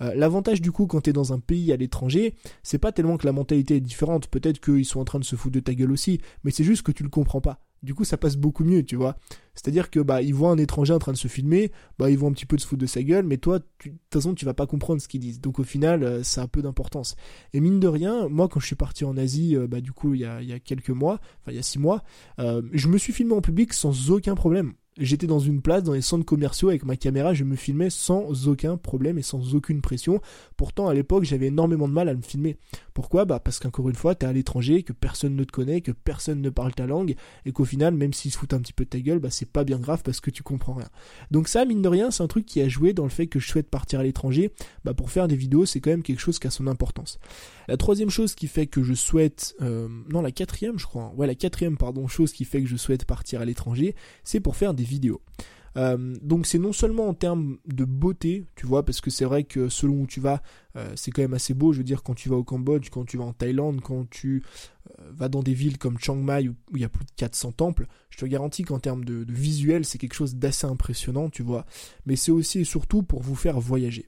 L'avantage 0.01 0.61
du 0.61 0.71
coup 0.71 0.87
quand 0.87 1.01
t'es 1.01 1.13
dans 1.13 1.33
un 1.33 1.41
pays 1.41 1.73
à 1.73 1.77
l'étranger, 1.77 2.37
c'est 2.63 2.79
pas 2.79 2.93
tellement 2.93 3.17
que 3.17 3.27
la 3.27 3.33
mentalité 3.33 3.77
est 3.77 3.81
différente. 3.81 4.29
Peut-être 4.29 4.61
qu'ils 4.61 4.85
sont 4.85 5.01
en 5.01 5.05
train 5.05 5.19
de 5.19 5.25
se 5.25 5.35
foutre 5.35 5.57
de 5.57 5.61
ta 5.61 5.75
gueule 5.75 5.91
aussi, 5.91 6.21
mais 6.45 6.53
c'est 6.53 6.63
juste 6.63 6.83
que 6.83 6.93
tu 6.93 7.03
le 7.03 7.09
comprends 7.09 7.41
pas. 7.41 7.59
Du 7.83 7.95
coup, 7.95 8.05
ça 8.05 8.17
passe 8.17 8.37
beaucoup 8.37 8.65
mieux, 8.65 8.85
tu 8.85 8.97
vois. 8.97 9.17
C'est-à-dire 9.55 9.91
que 9.91 9.99
bah 9.99 10.23
ils 10.23 10.35
voient 10.35 10.51
un 10.51 10.59
étranger 10.59 10.93
en 10.93 10.99
train 10.99 11.13
de 11.13 11.17
se 11.17 11.27
filmer, 11.27 11.73
bah 11.99 12.11
ils 12.11 12.19
vont 12.19 12.29
un 12.29 12.33
petit 12.33 12.47
peu 12.47 12.57
de 12.57 12.61
se 12.61 12.67
foutre 12.67 12.81
de 12.83 12.87
sa 12.87 13.03
gueule, 13.03 13.25
mais 13.25 13.39
toi, 13.39 13.59
de 13.59 13.65
toute 13.79 13.93
façon, 14.13 14.35
tu 14.35 14.45
vas 14.45 14.55
pas 14.55 14.67
comprendre 14.67 15.01
ce 15.03 15.09
qu'ils 15.09 15.21
disent. 15.21 15.41
Donc 15.41 15.59
au 15.59 15.65
final, 15.65 16.05
euh, 16.05 16.23
ça 16.23 16.43
a 16.43 16.45
un 16.45 16.49
peu 16.49 16.63
d'importance. 16.63 17.17
Et 17.53 17.61
mine 17.61 17.81
de 17.81 17.89
rien, 17.89 18.29
moi 18.29 18.49
quand 18.49 18.61
je 18.61 18.67
suis 18.67 18.77
parti 18.77 19.05
en 19.05 19.17
Asie, 19.17 19.57
euh, 19.57 19.67
bah 19.67 19.81
du 19.81 19.93
coup 19.93 20.15
il 20.15 20.21
y 20.21 20.25
a, 20.25 20.43
y 20.43 20.53
a 20.53 20.61
quelques 20.61 20.91
mois, 20.91 21.15
enfin 21.41 21.51
il 21.51 21.57
y 21.57 21.59
a 21.59 21.63
six 21.63 21.79
mois, 21.79 22.05
euh, 22.39 22.63
je 22.73 22.89
me 22.89 22.99
suis 22.99 23.13
filmé 23.13 23.35
en 23.35 23.41
public 23.41 23.73
sans 23.73 24.11
aucun 24.11 24.35
problème. 24.37 24.75
J'étais 25.01 25.29
dans 25.29 25.39
une 25.39 25.63
place, 25.63 25.85
dans 25.85 25.93
les 25.93 26.01
centres 26.01 26.25
commerciaux, 26.25 26.71
avec 26.71 26.85
ma 26.85 26.97
caméra, 26.97 27.33
je 27.33 27.45
me 27.45 27.55
filmais 27.55 27.89
sans 27.89 28.49
aucun 28.49 28.77
problème 28.77 29.17
et 29.17 29.23
sans 29.23 29.55
aucune 29.55 29.81
pression. 29.81 30.21
Pourtant, 30.57 30.89
à 30.89 30.95
l'époque, 30.95 31.23
j'avais 31.23 31.47
énormément 31.47 31.87
de 31.87 31.93
mal 31.93 32.09
à 32.09 32.15
me 32.15 32.21
filmer. 32.21 32.57
Pourquoi? 32.99 33.25
Bah 33.25 33.39
parce 33.39 33.61
qu'encore 33.61 33.89
une 33.89 33.95
fois, 33.95 34.17
t'es 34.17 34.27
à 34.27 34.33
l'étranger, 34.33 34.83
que 34.83 34.93
personne 34.93 35.37
ne 35.37 35.45
te 35.45 35.53
connaît, 35.53 35.83
que 35.83 35.93
personne 35.93 36.43
ne 36.43 36.51
parle 36.51 36.75
ta 36.75 36.85
langue, 36.85 37.15
et 37.47 37.53
qu'au 37.53 37.65
final, 37.65 37.95
même 37.95 38.13
s'ils 38.13 38.33
se 38.33 38.37
foutent 38.37 38.55
un 38.55 38.59
petit 38.59 38.73
peu 38.73 38.83
de 38.83 38.89
ta 38.89 38.99
gueule, 38.99 39.21
bah 39.21 39.31
c'est 39.31 39.49
pas 39.49 39.63
bien 39.63 39.79
grave 39.79 40.03
parce 40.03 40.21
que 40.21 40.33
tu 40.33 40.43
comprends 40.43 40.75
rien. 40.75 40.89
Donc 41.31 41.47
ça, 41.47 41.65
mine 41.65 41.81
de 41.81 41.87
rien, 41.87 42.11
c'est 42.11 42.25
un 42.25 42.27
truc 42.27 42.45
qui 42.45 42.61
a 42.61 42.69
joué 42.69 42.95
dans 42.95 43.05
le 43.05 43.09
fait 43.09 43.29
que 43.29 43.39
je 43.39 43.49
souhaite 43.49 43.71
partir 43.71 44.01
à 44.01 44.03
l'étranger. 44.03 44.51
Bah 44.85 44.95
pour 44.95 45.13
faire 45.13 45.29
des 45.29 45.37
vidéos, 45.37 45.65
c'est 45.65 45.79
quand 45.79 45.91
même 45.91 46.03
quelque 46.03 46.19
chose 46.19 46.41
qui 46.41 46.49
a 46.49 46.51
son 46.51 46.67
importance. 46.67 47.21
La 47.69 47.77
troisième 47.77 48.11
chose 48.11 48.35
qui 48.35 48.49
fait 48.49 48.67
que 48.67 48.83
je 48.83 48.95
souhaite, 48.95 49.55
euh, 49.63 49.87
non 50.09 50.21
la 50.21 50.33
quatrième, 50.33 50.77
je 50.77 50.87
crois, 50.87 51.13
ouais 51.17 51.29
la 51.29 51.37
quatrième 51.37 51.77
pardon 51.77 52.09
chose 52.09 52.33
qui 52.33 52.45
fait 52.45 52.63
que 52.63 52.69
je 52.69 52.77
souhaite 52.77 53.05
partir 53.05 53.41
à 53.41 53.45
l'étranger, 53.45 53.95
c'est 54.25 54.41
pour 54.41 54.57
faire 54.57 54.75
des 54.75 54.83
vidéos. 54.83 55.21
Euh, 55.79 56.17
donc 56.23 56.47
c'est 56.47 56.59
non 56.59 56.73
seulement 56.73 57.09
en 57.09 57.15
termes 57.15 57.59
de 57.67 57.85
beauté, 57.85 58.45
tu 58.57 58.67
vois, 58.67 58.85
parce 58.85 59.01
que 59.01 59.11
c'est 59.11 59.25
vrai 59.25 59.45
que 59.45 59.69
selon 59.69 60.03
où 60.03 60.07
tu 60.07 60.21
vas, 60.21 60.43
euh, 60.77 60.91
c'est 60.97 61.13
quand 61.13 61.23
même 61.23 61.35
assez 61.35 61.55
beau. 61.55 61.73
Je 61.73 61.79
veux 61.79 61.85
dire, 61.85 62.03
quand 62.03 62.15
tu 62.15 62.29
vas 62.29 62.37
au 62.37 62.43
Cambodge, 62.45 62.91
quand 62.91 63.05
tu 63.05 63.17
vas 63.17 63.25
en 63.25 63.33
Thaïlande, 63.33 63.81
quand 63.81 64.09
tu 64.11 64.43
euh, 64.99 65.11
vas 65.13 65.29
dans 65.29 65.43
des 65.43 65.55
villes 65.55 65.79
comme 65.79 65.99
Chiang 65.99 66.17
Mai 66.17 66.49
où 66.49 66.55
il 66.75 66.81
y 66.81 66.85
a 66.85 66.89
plus 66.89 67.05
de 67.05 67.13
400 67.17 67.53
temples, 67.53 67.87
je 68.11 68.19
te 68.19 68.27
garantis 68.27 68.65
qu'en 68.65 68.81
termes 68.81 69.05
de, 69.05 69.23
de 69.23 69.33
visuel, 69.33 69.85
c'est 69.85 69.99
quelque 69.99 70.15
chose 70.15 70.35
d'assez 70.35 70.67
impressionnant, 70.67 71.31
tu 71.31 71.43
vois. 71.43 71.65
Mais 72.07 72.17
c'est 72.17 72.33
aussi 72.33 72.61
et 72.61 72.65
surtout 72.65 73.03
pour 73.05 73.23
vous 73.23 73.37
faire 73.37 73.61
voyager. 73.61 74.07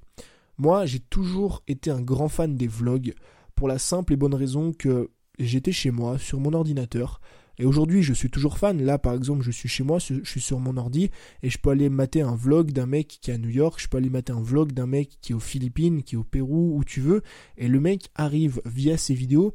Moi, 0.59 0.87
j'ai 0.87 1.01
toujours 1.01 1.63
été 1.69 1.91
un 1.91 2.03
grand 2.03 2.29
fan 2.29 2.57
des 2.57 2.67
vlogs, 2.67 3.15
pour 3.55 3.69
la 3.69 3.79
simple 3.79 4.15
et 4.15 4.17
bonne 4.17 4.35
raison 4.35 4.73
que 4.73 5.11
j'étais 5.39 5.73
chez 5.73 5.91
moi, 5.91 6.19
sur 6.19 6.41
mon 6.41 6.53
ordinateur, 6.53 7.21
et 7.59 7.65
aujourd'hui, 7.65 8.03
je 8.03 8.13
suis 8.13 8.31
toujours 8.31 8.59
fan. 8.59 8.83
Là, 8.83 8.99
par 8.99 9.15
exemple, 9.15 9.43
je 9.43 9.51
suis 9.51 9.69
chez 9.69 9.85
moi, 9.85 9.99
je 9.99 10.25
suis 10.25 10.41
sur 10.41 10.61
mon 10.61 10.77
ordi 10.77 11.11
et 11.43 11.51
je 11.51 11.59
peux 11.59 11.71
aller 11.71 11.89
mater 11.89 12.23
un 12.23 12.35
vlog 12.35 12.73
d'un 12.73 12.87
mec 12.87 13.19
qui 13.21 13.31
est 13.31 13.35
à 13.35 13.39
New 13.39 13.51
York, 13.51 13.81
je 13.81 13.89
peux 13.89 13.99
aller 13.99 14.11
mater 14.11 14.33
un 14.33 14.43
vlog 14.43 14.73
d'un 14.73 14.87
mec 14.87 15.19
qui 15.21 15.33
est 15.33 15.35
aux 15.35 15.41
Philippines, 15.41 16.03
qui 16.03 16.15
est 16.15 16.19
au 16.19 16.25
Pérou, 16.25 16.77
où 16.77 16.85
tu 16.85 17.01
veux. 17.01 17.23
Et 17.57 17.69
le 17.69 17.81
mec 17.81 18.09
arrive 18.15 18.61
via 18.65 18.97
ses 18.97 19.15
vidéos 19.15 19.55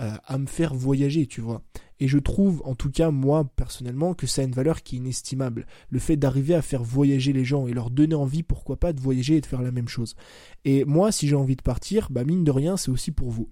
euh, 0.00 0.16
à 0.24 0.38
me 0.38 0.46
faire 0.46 0.74
voyager, 0.74 1.26
tu 1.26 1.40
vois. 1.40 1.62
Et 2.00 2.08
je 2.08 2.18
trouve, 2.18 2.62
en 2.64 2.74
tout 2.74 2.90
cas, 2.90 3.10
moi, 3.10 3.44
personnellement, 3.54 4.14
que 4.14 4.26
ça 4.26 4.42
a 4.42 4.44
une 4.44 4.52
valeur 4.52 4.82
qui 4.82 4.96
est 4.96 4.98
inestimable. 4.98 5.66
Le 5.90 5.98
fait 5.98 6.16
d'arriver 6.16 6.54
à 6.54 6.62
faire 6.62 6.82
voyager 6.82 7.32
les 7.32 7.44
gens 7.44 7.66
et 7.66 7.72
leur 7.72 7.90
donner 7.90 8.14
envie, 8.14 8.42
pourquoi 8.42 8.76
pas, 8.76 8.92
de 8.92 9.00
voyager 9.00 9.36
et 9.36 9.40
de 9.40 9.46
faire 9.46 9.62
la 9.62 9.70
même 9.70 9.88
chose. 9.88 10.16
Et 10.64 10.84
moi, 10.84 11.12
si 11.12 11.28
j'ai 11.28 11.36
envie 11.36 11.56
de 11.56 11.62
partir, 11.62 12.08
bah, 12.10 12.24
mine 12.24 12.42
de 12.42 12.50
rien, 12.50 12.76
c'est 12.76 12.90
aussi 12.90 13.12
pour 13.12 13.30
vous 13.30 13.50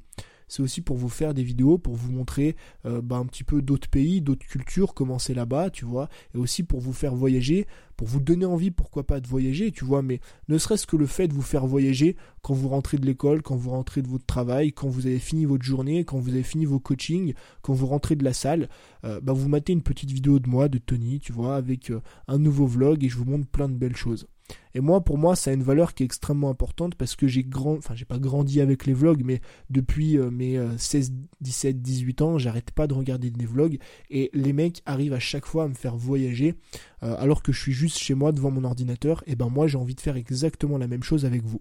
c'est 0.50 0.62
aussi 0.62 0.80
pour 0.80 0.96
vous 0.96 1.08
faire 1.08 1.32
des 1.32 1.44
vidéos, 1.44 1.78
pour 1.78 1.94
vous 1.94 2.10
montrer 2.10 2.56
euh, 2.84 3.00
bah, 3.00 3.16
un 3.16 3.24
petit 3.24 3.44
peu 3.44 3.62
d'autres 3.62 3.88
pays, 3.88 4.20
d'autres 4.20 4.44
cultures, 4.44 4.94
comment 4.94 5.20
c'est 5.20 5.32
là-bas, 5.32 5.70
tu 5.70 5.84
vois, 5.84 6.08
et 6.34 6.38
aussi 6.38 6.64
pour 6.64 6.80
vous 6.80 6.92
faire 6.92 7.14
voyager, 7.14 7.68
pour 7.96 8.08
vous 8.08 8.18
donner 8.18 8.46
envie, 8.46 8.72
pourquoi 8.72 9.06
pas, 9.06 9.20
de 9.20 9.28
voyager, 9.28 9.70
tu 9.70 9.84
vois, 9.84 10.02
mais 10.02 10.20
ne 10.48 10.58
serait-ce 10.58 10.88
que 10.88 10.96
le 10.96 11.06
fait 11.06 11.28
de 11.28 11.34
vous 11.34 11.42
faire 11.42 11.66
voyager 11.66 12.16
quand 12.42 12.52
vous 12.52 12.68
rentrez 12.68 12.98
de 12.98 13.06
l'école, 13.06 13.42
quand 13.42 13.54
vous 13.54 13.70
rentrez 13.70 14.02
de 14.02 14.08
votre 14.08 14.26
travail, 14.26 14.72
quand 14.72 14.88
vous 14.88 15.06
avez 15.06 15.20
fini 15.20 15.44
votre 15.44 15.62
journée, 15.62 16.04
quand 16.04 16.18
vous 16.18 16.30
avez 16.30 16.42
fini 16.42 16.64
vos 16.64 16.80
coachings, 16.80 17.34
quand 17.62 17.72
vous 17.72 17.86
rentrez 17.86 18.16
de 18.16 18.24
la 18.24 18.32
salle, 18.32 18.68
euh, 19.04 19.20
bah, 19.20 19.32
vous 19.32 19.48
matez 19.48 19.72
une 19.72 19.82
petite 19.82 20.10
vidéo 20.10 20.40
de 20.40 20.48
moi, 20.48 20.68
de 20.68 20.78
Tony, 20.78 21.20
tu 21.20 21.32
vois, 21.32 21.54
avec 21.54 21.90
euh, 21.90 22.00
un 22.26 22.38
nouveau 22.38 22.66
vlog 22.66 23.04
et 23.04 23.08
je 23.08 23.16
vous 23.16 23.24
montre 23.24 23.46
plein 23.46 23.68
de 23.68 23.74
belles 23.74 23.96
choses. 23.96 24.26
Et 24.74 24.80
moi, 24.80 25.00
pour 25.02 25.18
moi, 25.18 25.36
ça 25.36 25.50
a 25.50 25.54
une 25.54 25.62
valeur 25.62 25.94
qui 25.94 26.02
est 26.02 26.06
extrêmement 26.06 26.50
importante 26.50 26.94
parce 26.94 27.16
que 27.16 27.26
j'ai 27.26 27.42
grand, 27.42 27.76
enfin, 27.76 27.94
j'ai 27.94 28.04
pas 28.04 28.18
grandi 28.18 28.60
avec 28.60 28.86
les 28.86 28.94
vlogs, 28.94 29.22
mais 29.24 29.40
depuis 29.68 30.18
euh, 30.18 30.30
mes 30.30 30.60
16, 30.78 31.12
17, 31.40 31.82
18 31.82 32.22
ans, 32.22 32.38
j'arrête 32.38 32.70
pas 32.70 32.86
de 32.86 32.94
regarder 32.94 33.30
des 33.30 33.46
vlogs 33.46 33.78
et 34.10 34.30
les 34.32 34.52
mecs 34.52 34.82
arrivent 34.86 35.12
à 35.12 35.18
chaque 35.18 35.46
fois 35.46 35.64
à 35.64 35.68
me 35.68 35.74
faire 35.74 35.96
voyager 35.96 36.54
euh, 37.02 37.16
alors 37.18 37.42
que 37.42 37.52
je 37.52 37.60
suis 37.60 37.72
juste 37.72 37.98
chez 37.98 38.14
moi 38.14 38.32
devant 38.32 38.50
mon 38.50 38.64
ordinateur. 38.64 39.22
Et 39.26 39.36
ben 39.36 39.48
moi, 39.48 39.66
j'ai 39.66 39.78
envie 39.78 39.94
de 39.94 40.00
faire 40.00 40.16
exactement 40.16 40.78
la 40.78 40.86
même 40.86 41.02
chose 41.02 41.24
avec 41.24 41.44
vous. 41.44 41.60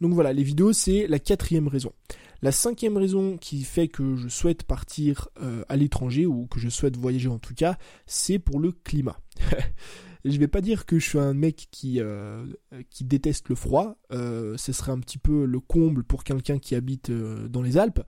Donc 0.00 0.12
voilà, 0.12 0.32
les 0.32 0.42
vidéos, 0.42 0.72
c'est 0.72 1.06
la 1.06 1.18
quatrième 1.18 1.68
raison. 1.68 1.92
La 2.42 2.52
cinquième 2.52 2.96
raison 2.96 3.38
qui 3.38 3.62
fait 3.64 3.88
que 3.88 4.14
je 4.14 4.28
souhaite 4.28 4.62
partir 4.64 5.28
euh, 5.42 5.64
à 5.68 5.76
l'étranger, 5.76 6.26
ou 6.26 6.46
que 6.46 6.60
je 6.60 6.68
souhaite 6.68 6.96
voyager 6.96 7.28
en 7.28 7.38
tout 7.38 7.54
cas, 7.54 7.78
c'est 8.06 8.38
pour 8.38 8.60
le 8.60 8.72
climat. 8.72 9.18
je 10.30 10.38
vais 10.38 10.48
pas 10.48 10.60
dire 10.60 10.86
que 10.86 10.98
je 10.98 11.08
suis 11.08 11.18
un 11.18 11.34
mec 11.34 11.68
qui, 11.70 12.00
euh, 12.00 12.44
qui 12.90 13.04
déteste 13.04 13.48
le 13.48 13.54
froid, 13.54 13.96
euh, 14.12 14.56
ce 14.56 14.72
serait 14.72 14.92
un 14.92 14.98
petit 14.98 15.18
peu 15.18 15.44
le 15.44 15.60
comble 15.60 16.04
pour 16.04 16.24
quelqu'un 16.24 16.58
qui 16.58 16.74
habite 16.74 17.10
euh, 17.10 17.48
dans 17.48 17.62
les 17.62 17.78
Alpes, 17.78 18.02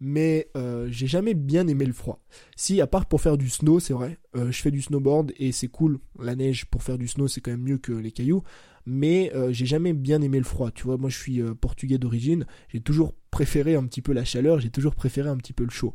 mais 0.00 0.50
j'ai 0.88 1.06
jamais 1.06 1.34
bien 1.34 1.66
aimé 1.68 1.84
le 1.86 1.92
froid. 1.92 2.20
Si, 2.56 2.80
à 2.80 2.86
part 2.86 3.06
pour 3.06 3.20
faire 3.20 3.38
du 3.38 3.48
snow, 3.48 3.80
c'est 3.80 3.92
vrai, 3.92 4.18
je 4.34 4.60
fais 4.60 4.70
du 4.70 4.82
snowboard 4.82 5.32
et 5.36 5.52
c'est 5.52 5.68
cool, 5.68 5.98
la 6.18 6.34
neige 6.34 6.66
pour 6.66 6.82
faire 6.82 6.98
du 6.98 7.06
snow 7.06 7.28
c'est 7.28 7.40
quand 7.40 7.52
même 7.52 7.62
mieux 7.62 7.78
que 7.78 7.92
les 7.92 8.10
cailloux, 8.10 8.42
mais 8.86 9.32
j'ai 9.50 9.66
jamais 9.66 9.92
bien 9.92 10.22
aimé 10.22 10.38
le 10.38 10.44
froid, 10.44 10.70
tu 10.70 10.84
vois, 10.84 10.96
moi 10.96 11.10
je 11.10 11.18
suis 11.18 11.42
portugais 11.60 11.98
d'origine, 11.98 12.46
j'ai 12.68 12.80
toujours 12.80 13.14
préféré 13.30 13.74
un 13.74 13.84
petit 13.84 14.02
peu 14.02 14.12
la 14.12 14.24
chaleur, 14.24 14.60
j'ai 14.60 14.70
toujours 14.70 14.94
préféré 14.94 15.28
un 15.28 15.36
petit 15.36 15.52
peu 15.52 15.64
le 15.64 15.70
chaud. 15.70 15.94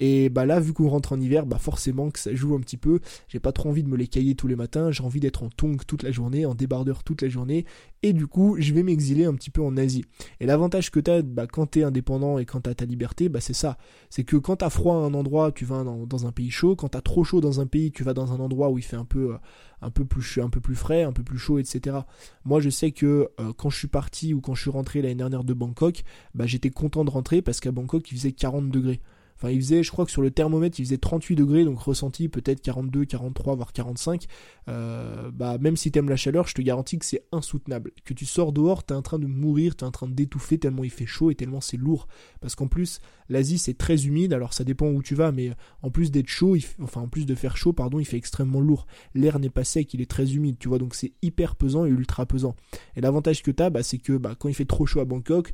Et 0.00 0.28
bah 0.28 0.46
là, 0.46 0.60
vu 0.60 0.72
qu'on 0.72 0.88
rentre 0.88 1.12
en 1.12 1.20
hiver, 1.20 1.44
bah 1.44 1.58
forcément 1.58 2.10
que 2.10 2.18
ça 2.18 2.32
joue 2.34 2.54
un 2.54 2.60
petit 2.60 2.76
peu. 2.76 3.00
J'ai 3.26 3.40
pas 3.40 3.52
trop 3.52 3.68
envie 3.68 3.82
de 3.82 3.88
me 3.88 3.96
les 3.96 4.06
cailler 4.06 4.36
tous 4.36 4.46
les 4.46 4.54
matins. 4.54 4.92
J'ai 4.92 5.02
envie 5.02 5.18
d'être 5.18 5.42
en 5.42 5.48
tongue 5.48 5.84
toute 5.86 6.02
la 6.02 6.12
journée, 6.12 6.46
en 6.46 6.54
débardeur 6.54 7.02
toute 7.02 7.22
la 7.22 7.28
journée. 7.28 7.64
Et 8.02 8.12
du 8.12 8.28
coup, 8.28 8.56
je 8.60 8.72
vais 8.72 8.84
m'exiler 8.84 9.24
un 9.24 9.34
petit 9.34 9.50
peu 9.50 9.60
en 9.60 9.76
Asie. 9.76 10.04
Et 10.38 10.46
l'avantage 10.46 10.90
que 10.90 11.00
t'as, 11.00 11.22
bah, 11.22 11.48
quand 11.48 11.66
t'es 11.66 11.82
indépendant 11.82 12.38
et 12.38 12.44
quand 12.44 12.60
t'as 12.60 12.74
ta 12.74 12.84
liberté, 12.84 13.28
bah, 13.28 13.40
c'est 13.40 13.54
ça. 13.54 13.76
C'est 14.08 14.22
que 14.22 14.36
quand 14.36 14.56
t'as 14.56 14.70
froid 14.70 14.94
à 14.94 14.98
un 14.98 15.14
endroit, 15.14 15.50
tu 15.50 15.64
vas 15.64 15.82
dans, 15.82 16.26
un 16.26 16.32
pays 16.32 16.50
chaud. 16.50 16.76
Quand 16.76 16.90
t'as 16.90 17.00
trop 17.00 17.24
chaud 17.24 17.40
dans 17.40 17.60
un 17.60 17.66
pays, 17.66 17.90
tu 17.90 18.04
vas 18.04 18.14
dans 18.14 18.32
un 18.32 18.38
endroit 18.38 18.70
où 18.70 18.78
il 18.78 18.84
fait 18.84 18.96
un 18.96 19.04
peu, 19.04 19.32
euh, 19.32 19.38
un 19.82 19.90
peu 19.90 20.04
plus, 20.04 20.38
un 20.42 20.50
peu 20.50 20.60
plus 20.60 20.74
frais, 20.74 21.02
un 21.02 21.12
peu 21.12 21.22
plus 21.22 21.38
chaud, 21.38 21.58
etc. 21.58 21.98
Moi, 22.44 22.60
je 22.60 22.70
sais 22.70 22.92
que 22.92 23.28
euh, 23.40 23.52
quand 23.56 23.70
je 23.70 23.78
suis 23.78 23.88
parti 23.88 24.34
ou 24.34 24.40
quand 24.40 24.54
je 24.54 24.62
suis 24.62 24.70
rentré 24.70 25.02
l'année 25.02 25.14
dernière 25.14 25.44
de 25.44 25.54
Bangkok, 25.54 26.02
bah, 26.34 26.46
j'étais 26.46 26.70
content 26.70 27.04
de 27.04 27.10
rentrer 27.10 27.42
parce 27.42 27.60
qu'à 27.60 27.72
Bangkok, 27.72 28.10
il 28.10 28.16
faisait 28.16 28.32
40 28.32 28.70
degrés. 28.70 29.00
Enfin, 29.38 29.50
il 29.50 29.60
faisait, 29.60 29.84
je 29.84 29.90
crois 29.92 30.04
que 30.04 30.10
sur 30.10 30.20
le 30.20 30.32
thermomètre, 30.32 30.80
il 30.80 30.84
faisait 30.84 30.98
38 30.98 31.36
degrés, 31.36 31.64
donc 31.64 31.78
ressenti 31.78 32.28
peut-être 32.28 32.60
42, 32.60 33.04
43, 33.04 33.54
voire 33.54 33.72
45. 33.72 34.26
Euh, 34.68 35.30
bah, 35.32 35.58
même 35.58 35.76
si 35.76 35.92
t'aimes 35.92 36.08
la 36.08 36.16
chaleur, 36.16 36.48
je 36.48 36.54
te 36.54 36.62
garantis 36.62 36.98
que 36.98 37.04
c'est 37.04 37.24
insoutenable. 37.30 37.92
Que 38.04 38.14
tu 38.14 38.26
sors 38.26 38.52
dehors, 38.52 38.82
t'es 38.82 38.94
en 38.94 39.02
train 39.02 39.20
de 39.20 39.26
mourir, 39.26 39.76
t'es 39.76 39.84
en 39.84 39.92
train 39.92 40.08
d'étouffer 40.08 40.58
tellement 40.58 40.82
il 40.82 40.90
fait 40.90 41.06
chaud 41.06 41.30
et 41.30 41.36
tellement 41.36 41.60
c'est 41.60 41.76
lourd. 41.76 42.08
Parce 42.40 42.56
qu'en 42.56 42.66
plus, 42.66 43.00
l'Asie 43.28 43.58
c'est 43.58 43.78
très 43.78 44.06
humide, 44.06 44.32
alors 44.32 44.52
ça 44.54 44.64
dépend 44.64 44.88
où 44.88 45.02
tu 45.02 45.14
vas, 45.14 45.30
mais 45.30 45.52
en 45.82 45.90
plus 45.90 46.10
d'être 46.10 46.28
chaud, 46.28 46.56
enfin 46.82 47.02
en 47.02 47.08
plus 47.08 47.24
de 47.24 47.34
faire 47.36 47.56
chaud, 47.56 47.72
pardon, 47.72 48.00
il 48.00 48.04
fait 48.06 48.16
extrêmement 48.16 48.60
lourd. 48.60 48.86
L'air 49.14 49.38
n'est 49.38 49.50
pas 49.50 49.64
sec, 49.64 49.94
il 49.94 50.00
est 50.00 50.10
très 50.10 50.34
humide, 50.34 50.56
tu 50.58 50.68
vois, 50.68 50.78
donc 50.78 50.96
c'est 50.96 51.12
hyper 51.22 51.54
pesant 51.54 51.86
et 51.86 51.90
ultra 51.90 52.26
pesant. 52.26 52.56
Et 52.96 53.00
l'avantage 53.00 53.42
que 53.44 53.52
t'as, 53.52 53.70
bah, 53.70 53.84
c'est 53.84 53.98
que 53.98 54.16
bah, 54.16 54.34
quand 54.36 54.48
il 54.48 54.54
fait 54.54 54.64
trop 54.64 54.84
chaud 54.84 55.00
à 55.00 55.04
Bangkok, 55.04 55.52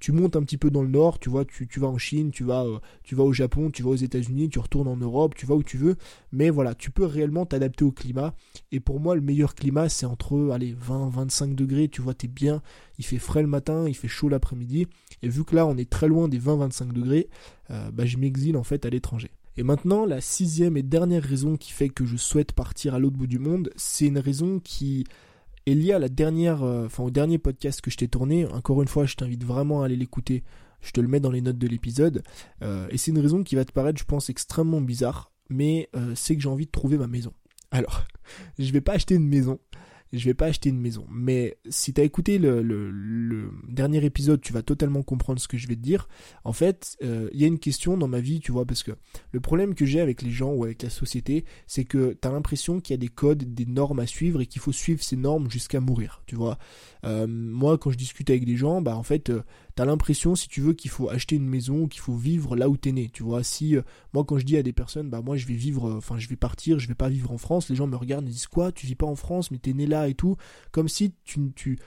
tu 0.00 0.12
montes 0.12 0.36
un 0.36 0.42
petit 0.42 0.58
peu 0.58 0.70
dans 0.70 0.82
le 0.82 0.88
nord, 0.88 1.18
tu 1.18 1.30
vois, 1.30 1.44
tu, 1.44 1.80
vas 1.80 1.88
en 1.88 1.98
Chine, 1.98 2.30
tu 2.30 2.44
vas, 2.44 2.64
euh, 2.64 2.78
tu 3.02 3.14
vas 3.14 3.24
au 3.24 3.32
Japon, 3.32 3.70
tu 3.70 3.82
vas 3.82 3.90
aux 3.90 3.96
États-Unis, 3.96 4.48
tu 4.48 4.58
retournes 4.58 4.88
en 4.88 4.96
Europe, 4.96 5.34
tu 5.34 5.46
vas 5.46 5.54
où 5.54 5.62
tu 5.62 5.78
veux, 5.78 5.96
mais 6.32 6.50
voilà, 6.50 6.74
tu 6.74 6.90
peux 6.90 7.04
réellement 7.04 7.46
t'adapter 7.46 7.84
au 7.84 7.92
climat. 7.92 8.34
Et 8.72 8.80
pour 8.80 9.00
moi, 9.00 9.14
le 9.14 9.20
meilleur 9.20 9.54
climat, 9.54 9.88
c'est 9.88 10.06
entre 10.06 10.50
allez, 10.52 10.74
20-25 10.74 11.54
degrés, 11.54 11.88
tu 11.88 12.02
vois, 12.02 12.14
t'es 12.14 12.28
bien, 12.28 12.62
il 12.98 13.04
fait 13.04 13.18
frais 13.18 13.42
le 13.42 13.48
matin, 13.48 13.86
il 13.88 13.94
fait 13.94 14.08
chaud 14.08 14.28
l'après-midi, 14.28 14.86
et 15.22 15.28
vu 15.28 15.44
que 15.44 15.56
là, 15.56 15.66
on 15.66 15.76
est 15.76 15.88
très 15.88 16.08
loin 16.08 16.28
des 16.28 16.38
20-25 16.38 16.92
degrés, 16.92 17.28
euh, 17.70 17.90
bah, 17.90 18.04
je 18.06 18.18
m'exile 18.18 18.56
en 18.56 18.64
fait 18.64 18.84
à 18.84 18.90
l'étranger. 18.90 19.30
Et 19.58 19.62
maintenant, 19.62 20.04
la 20.04 20.20
sixième 20.20 20.76
et 20.76 20.82
dernière 20.82 21.22
raison 21.22 21.56
qui 21.56 21.72
fait 21.72 21.88
que 21.88 22.04
je 22.04 22.16
souhaite 22.16 22.52
partir 22.52 22.94
à 22.94 22.98
l'autre 22.98 23.16
bout 23.16 23.26
du 23.26 23.38
monde, 23.38 23.70
c'est 23.76 24.06
une 24.06 24.18
raison 24.18 24.60
qui 24.60 25.04
et 25.66 25.74
lié 25.74 25.92
à 25.92 25.98
la 25.98 26.08
dernière, 26.08 26.62
euh, 26.62 26.86
enfin 26.86 27.02
au 27.02 27.10
dernier 27.10 27.38
podcast 27.38 27.80
que 27.80 27.90
je 27.90 27.96
t'ai 27.96 28.08
tourné, 28.08 28.46
encore 28.46 28.80
une 28.82 28.88
fois, 28.88 29.04
je 29.04 29.16
t'invite 29.16 29.44
vraiment 29.44 29.82
à 29.82 29.86
aller 29.86 29.96
l'écouter. 29.96 30.44
Je 30.80 30.92
te 30.92 31.00
le 31.00 31.08
mets 31.08 31.20
dans 31.20 31.32
les 31.32 31.40
notes 31.40 31.58
de 31.58 31.66
l'épisode. 31.66 32.22
Euh, 32.62 32.86
et 32.90 32.98
c'est 32.98 33.10
une 33.10 33.18
raison 33.18 33.42
qui 33.42 33.56
va 33.56 33.64
te 33.64 33.72
paraître, 33.72 33.98
je 33.98 34.04
pense, 34.04 34.30
extrêmement 34.30 34.80
bizarre, 34.80 35.32
mais 35.48 35.88
euh, 35.96 36.12
c'est 36.14 36.36
que 36.36 36.42
j'ai 36.42 36.48
envie 36.48 36.66
de 36.66 36.70
trouver 36.70 36.96
ma 36.96 37.08
maison. 37.08 37.32
Alors, 37.72 38.04
je 38.58 38.70
vais 38.72 38.80
pas 38.80 38.92
acheter 38.92 39.16
une 39.16 39.26
maison, 39.26 39.58
je 40.12 40.24
vais 40.24 40.34
pas 40.34 40.46
acheter 40.46 40.68
une 40.68 40.80
maison. 40.80 41.06
Mais 41.10 41.58
si 41.68 41.92
tu 41.92 42.00
as 42.00 42.04
écouté 42.04 42.38
le, 42.38 43.50
dernier 43.68 44.04
épisode, 44.04 44.40
tu 44.40 44.52
vas 44.52 44.62
totalement 44.62 45.02
comprendre 45.02 45.40
ce 45.40 45.48
que 45.48 45.56
je 45.56 45.66
vais 45.68 45.76
te 45.76 45.80
dire. 45.80 46.08
En 46.44 46.52
fait, 46.52 46.96
euh, 47.02 47.28
il 47.32 47.40
y 47.40 47.44
a 47.44 47.46
une 47.46 47.58
question 47.58 47.96
dans 47.96 48.08
ma 48.08 48.20
vie, 48.20 48.40
tu 48.40 48.52
vois, 48.52 48.64
parce 48.64 48.82
que 48.82 48.92
le 49.32 49.40
problème 49.40 49.74
que 49.74 49.84
j'ai 49.84 50.00
avec 50.00 50.22
les 50.22 50.30
gens 50.30 50.52
ou 50.52 50.64
avec 50.64 50.82
la 50.82 50.90
société, 50.90 51.44
c'est 51.66 51.84
que 51.84 52.16
tu 52.20 52.28
as 52.28 52.30
l'impression 52.30 52.80
qu'il 52.80 52.94
y 52.94 52.98
a 52.98 52.98
des 52.98 53.08
codes, 53.08 53.54
des 53.54 53.66
normes 53.66 54.00
à 54.00 54.06
suivre 54.06 54.40
et 54.40 54.46
qu'il 54.46 54.60
faut 54.60 54.72
suivre 54.72 55.02
ces 55.02 55.16
normes 55.16 55.50
jusqu'à 55.50 55.80
mourir, 55.80 56.22
tu 56.26 56.36
vois. 56.36 56.58
Euh, 57.04 57.26
moi, 57.26 57.78
quand 57.78 57.90
je 57.90 57.98
discute 57.98 58.30
avec 58.30 58.44
des 58.44 58.56
gens, 58.56 58.80
bah 58.82 58.96
en 58.96 59.02
fait, 59.02 59.30
euh, 59.30 59.42
t'as 59.76 59.84
l'impression, 59.84 60.34
si 60.34 60.48
tu 60.48 60.60
veux, 60.60 60.72
qu'il 60.72 60.90
faut 60.90 61.08
acheter 61.08 61.36
une 61.36 61.46
maison, 61.46 61.86
qu'il 61.86 62.00
faut 62.00 62.16
vivre 62.16 62.56
là 62.56 62.68
où 62.68 62.76
t'es 62.76 62.90
né. 62.90 63.08
Tu 63.12 63.22
vois, 63.22 63.44
si 63.44 63.76
moi, 64.12 64.24
quand 64.24 64.38
je 64.38 64.44
dis 64.44 64.56
à 64.56 64.64
des 64.64 64.72
personnes, 64.72 65.08
bah 65.08 65.22
moi, 65.22 65.36
je 65.36 65.46
vais 65.46 65.54
vivre, 65.54 65.94
enfin, 65.94 66.18
je 66.18 66.28
vais 66.28 66.36
partir, 66.36 66.80
je 66.80 66.88
vais 66.88 66.94
pas 66.94 67.08
vivre 67.08 67.30
en 67.30 67.38
France, 67.38 67.68
les 67.68 67.76
gens 67.76 67.86
me 67.86 67.96
regardent 67.96 68.26
et 68.26 68.32
disent 68.32 68.48
quoi, 68.48 68.72
tu 68.72 68.86
vis 68.86 68.96
pas 68.96 69.06
en 69.06 69.14
France, 69.14 69.52
mais 69.52 69.58
t'es 69.58 69.74
né 69.74 69.86
là 69.86 70.08
et 70.08 70.14
tout, 70.14 70.36
comme 70.72 70.88
si 70.88 71.14
tu, 71.24 71.52
tu 71.54 71.78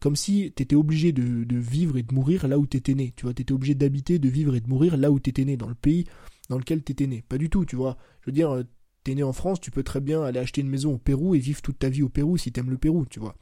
comme 0.00 0.14
si 0.14 0.52
t'étais 0.54 0.76
obligé 0.76 1.10
de, 1.10 1.42
de, 1.42 1.56
vivre 1.58 1.96
et 1.98 2.04
de 2.04 2.14
mourir 2.14 2.46
là 2.46 2.58
où 2.58 2.66
t'étais 2.66 2.94
né. 2.94 3.12
Tu 3.16 3.24
vois, 3.24 3.34
t'étais 3.34 3.52
obligé 3.52 3.74
d'habiter, 3.74 4.18
de 4.18 4.28
vivre 4.28 4.54
et 4.54 4.60
de 4.60 4.68
mourir 4.68 4.96
là 4.96 5.10
où 5.10 5.18
t'étais 5.18 5.44
né, 5.44 5.56
dans 5.56 5.68
le 5.68 5.74
pays 5.74 6.06
dans 6.48 6.58
lequel 6.58 6.82
t'étais 6.82 7.06
né. 7.06 7.24
Pas 7.28 7.38
du 7.38 7.50
tout, 7.50 7.64
tu 7.64 7.76
vois. 7.76 7.96
Je 8.20 8.26
veux 8.26 8.32
dire, 8.32 8.64
t'es 9.04 9.14
né 9.14 9.22
en 9.22 9.32
France, 9.32 9.60
tu 9.60 9.70
peux 9.70 9.82
très 9.82 10.00
bien 10.00 10.22
aller 10.22 10.38
acheter 10.38 10.60
une 10.60 10.68
maison 10.68 10.94
au 10.94 10.98
Pérou 10.98 11.34
et 11.34 11.38
vivre 11.38 11.62
toute 11.62 11.78
ta 11.78 11.88
vie 11.88 12.02
au 12.02 12.08
Pérou 12.08 12.36
si 12.36 12.52
t'aimes 12.52 12.70
le 12.70 12.78
Pérou, 12.78 13.04
tu 13.06 13.20
vois. 13.20 13.34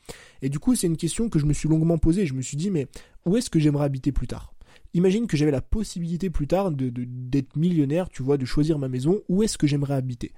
Et 0.43 0.49
du 0.49 0.59
coup, 0.59 0.75
c'est 0.75 0.87
une 0.87 0.97
question 0.97 1.29
que 1.29 1.39
je 1.39 1.47
me 1.47 1.53
suis 1.53 1.69
longuement 1.69 1.99
posée. 1.99 2.27
Je 2.27 2.35
me 2.35 2.43
suis 2.43 2.57
dit, 2.57 2.71
mais 2.71 2.87
où 3.27 3.37
est-ce 3.37 3.51
que 3.51 3.59
j'aimerais 3.59 3.85
habiter 3.85 4.13
plus 4.13 4.27
tard? 4.27 4.53
Imagine 4.95 5.27
que 5.27 5.37
j'avais 5.37 5.51
la 5.51 5.61
possibilité 5.61 6.31
plus 6.31 6.47
tard 6.47 6.71
de, 6.71 6.91
d'être 6.91 7.57
millionnaire, 7.57 8.09
tu 8.09 8.23
vois, 8.23 8.39
de 8.39 8.45
choisir 8.45 8.79
ma 8.79 8.89
maison. 8.89 9.21
Où 9.29 9.43
est-ce 9.43 9.59
que 9.59 9.67
j'aimerais 9.67 9.95
habiter? 9.95 10.33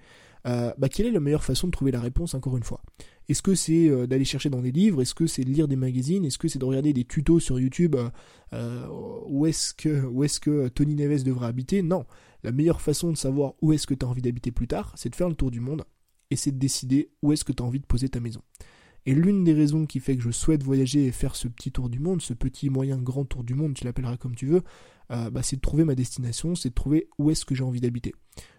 Euh, 0.47 0.73
bah, 0.77 0.89
quelle 0.89 1.07
est 1.07 1.13
la 1.13 1.21
meilleure 1.21 1.45
façon 1.45 1.69
de 1.69 1.73
trouver 1.73 1.93
la 1.93 2.01
réponse 2.01 2.35
encore 2.35 2.57
une 2.57 2.63
fois? 2.63 2.83
Est-ce 3.29 3.43
que 3.43 3.55
c'est 3.55 3.89
euh, 3.89 4.07
d'aller 4.07 4.25
chercher 4.25 4.51
dans 4.51 4.61
des 4.61 4.73
livres? 4.73 5.03
Est-ce 5.03 5.15
que 5.15 5.27
c'est 5.27 5.45
de 5.45 5.51
lire 5.51 5.69
des 5.69 5.77
magazines? 5.77 6.25
Est-ce 6.25 6.39
que 6.39 6.49
c'est 6.49 6.59
de 6.59 6.65
regarder 6.65 6.93
des 6.93 7.05
tutos 7.05 7.41
sur 7.41 7.61
YouTube 7.61 7.97
euh, 8.53 8.87
Où 9.27 9.47
est-ce 9.47 9.75
que, 9.75 10.69
Tony 10.69 10.95
Neves 10.95 11.23
devrait 11.23 11.47
habiter? 11.47 11.83
Non. 11.83 12.05
La 12.43 12.53
meilleure 12.53 12.81
façon 12.81 13.13
de 13.13 13.17
savoir 13.17 13.55
où 13.63 13.73
est-ce 13.73 13.87
que 13.87 13.95
tu 13.95 14.05
as 14.05 14.09
envie 14.09 14.23
d'habiter 14.23 14.51
plus 14.51 14.67
tard, 14.67 14.93
c'est 14.97 15.09
de 15.09 15.15
faire 15.15 15.29
le 15.29 15.37
tour 15.37 15.51
du 15.51 15.61
monde 15.61 15.85
et 16.31 16.37
c'est 16.37 16.51
de 16.51 16.59
décider 16.59 17.11
où 17.23 17.33
est-ce 17.33 17.45
que 17.45 17.53
tu 17.53 17.63
as 17.63 17.67
envie 17.67 17.79
de 17.79 17.87
poser 17.87 18.09
ta 18.09 18.19
maison. 18.19 18.43
Et 19.05 19.15
l'une 19.15 19.45
des 19.45 19.53
raisons 19.53 19.87
qui 19.87 20.01
fait 20.01 20.17
que 20.17 20.23
je 20.23 20.31
souhaite 20.31 20.63
voyager 20.63 21.07
et 21.07 21.13
faire 21.13 21.37
ce 21.37 21.47
petit 21.47 21.71
tour 21.71 21.89
du 21.89 21.99
monde, 21.99 22.23
ce 22.23 22.35
petit 22.35 22.71
moyen 22.71 22.99
grand 22.99 23.25
tour 23.25 23.45
du 23.45 23.55
monde, 23.55 23.75
tu 23.75 23.85
l'appelleras 23.85 24.17
comme 24.17 24.35
tu 24.35 24.47
veux, 24.47 24.63
bah, 25.11 25.43
c'est 25.43 25.57
de 25.57 25.61
trouver 25.61 25.85
ma 25.85 25.95
destination, 25.95 26.55
c'est 26.55 26.71
de 26.71 26.75
trouver 26.75 27.09
où 27.19 27.31
est-ce 27.31 27.45
que 27.45 27.55
j'ai 27.55 27.65
envie 27.65 27.81
d'habiter. 27.81 28.15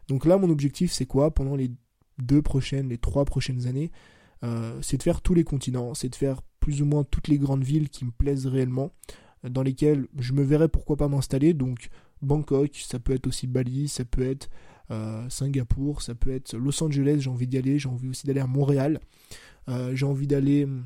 Donc 0.08 0.26
là, 0.26 0.38
mon 0.38 0.50
objectif, 0.50 0.92
c'est 0.92 1.06
quoi 1.06 1.34
pendant 1.34 1.56
les 1.56 1.72
deux 2.18 2.42
prochaines, 2.42 2.90
les 2.90 2.98
trois 2.98 3.26
prochaines 3.26 3.68
années 3.68 3.92
euh, 4.44 4.78
C'est 4.82 4.98
de 4.98 5.04
faire 5.04 5.22
tous 5.22 5.34
les 5.34 5.44
continents, 5.44 5.94
c'est 5.94 6.10
de 6.10 6.16
faire 6.16 6.42
plus 6.60 6.82
ou 6.82 6.86
moins 6.86 7.04
toutes 7.04 7.28
les 7.28 7.38
grandes 7.38 7.64
villes 7.64 7.90
qui 7.90 8.06
me 8.06 8.12
plaisent 8.12 8.48
réellement, 8.48 8.92
dans 9.44 9.64
lesquelles 9.64 10.08
je 10.18 10.34
me 10.34 10.44
verrais 10.44 10.70
pourquoi 10.70 10.96
pas 10.96 11.08
m'installer. 11.08 11.54
Donc 11.54 11.90
Bangkok, 12.22 12.76
ça 12.76 13.00
peut 13.00 13.14
être 13.14 13.28
aussi 13.28 13.48
Bali, 13.48 13.88
ça 13.88 14.06
peut 14.06 14.24
être 14.24 14.50
euh, 14.92 15.28
Singapour, 15.30 16.02
ça 16.02 16.16
peut 16.16 16.32
être 16.32 16.56
Los 16.56 16.82
Angeles, 16.84 17.18
j'ai 17.20 17.30
envie 17.30 17.48
d'y 17.48 17.58
aller, 17.58 17.80
j'ai 17.80 17.90
envie 17.90 18.08
aussi 18.08 18.28
d'aller 18.28 18.40
à 18.40 18.48
Montréal, 18.48 19.00
euh, 19.68 19.96
j'ai 19.96 20.06
envie 20.06 20.28
d'aller 20.28 20.66
hum, 20.66 20.86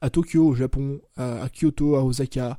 à 0.00 0.08
Tokyo, 0.08 0.46
au 0.46 0.54
Japon, 0.54 1.00
à 1.16 1.48
Kyoto, 1.52 1.96
à 1.96 2.04
Osaka, 2.04 2.58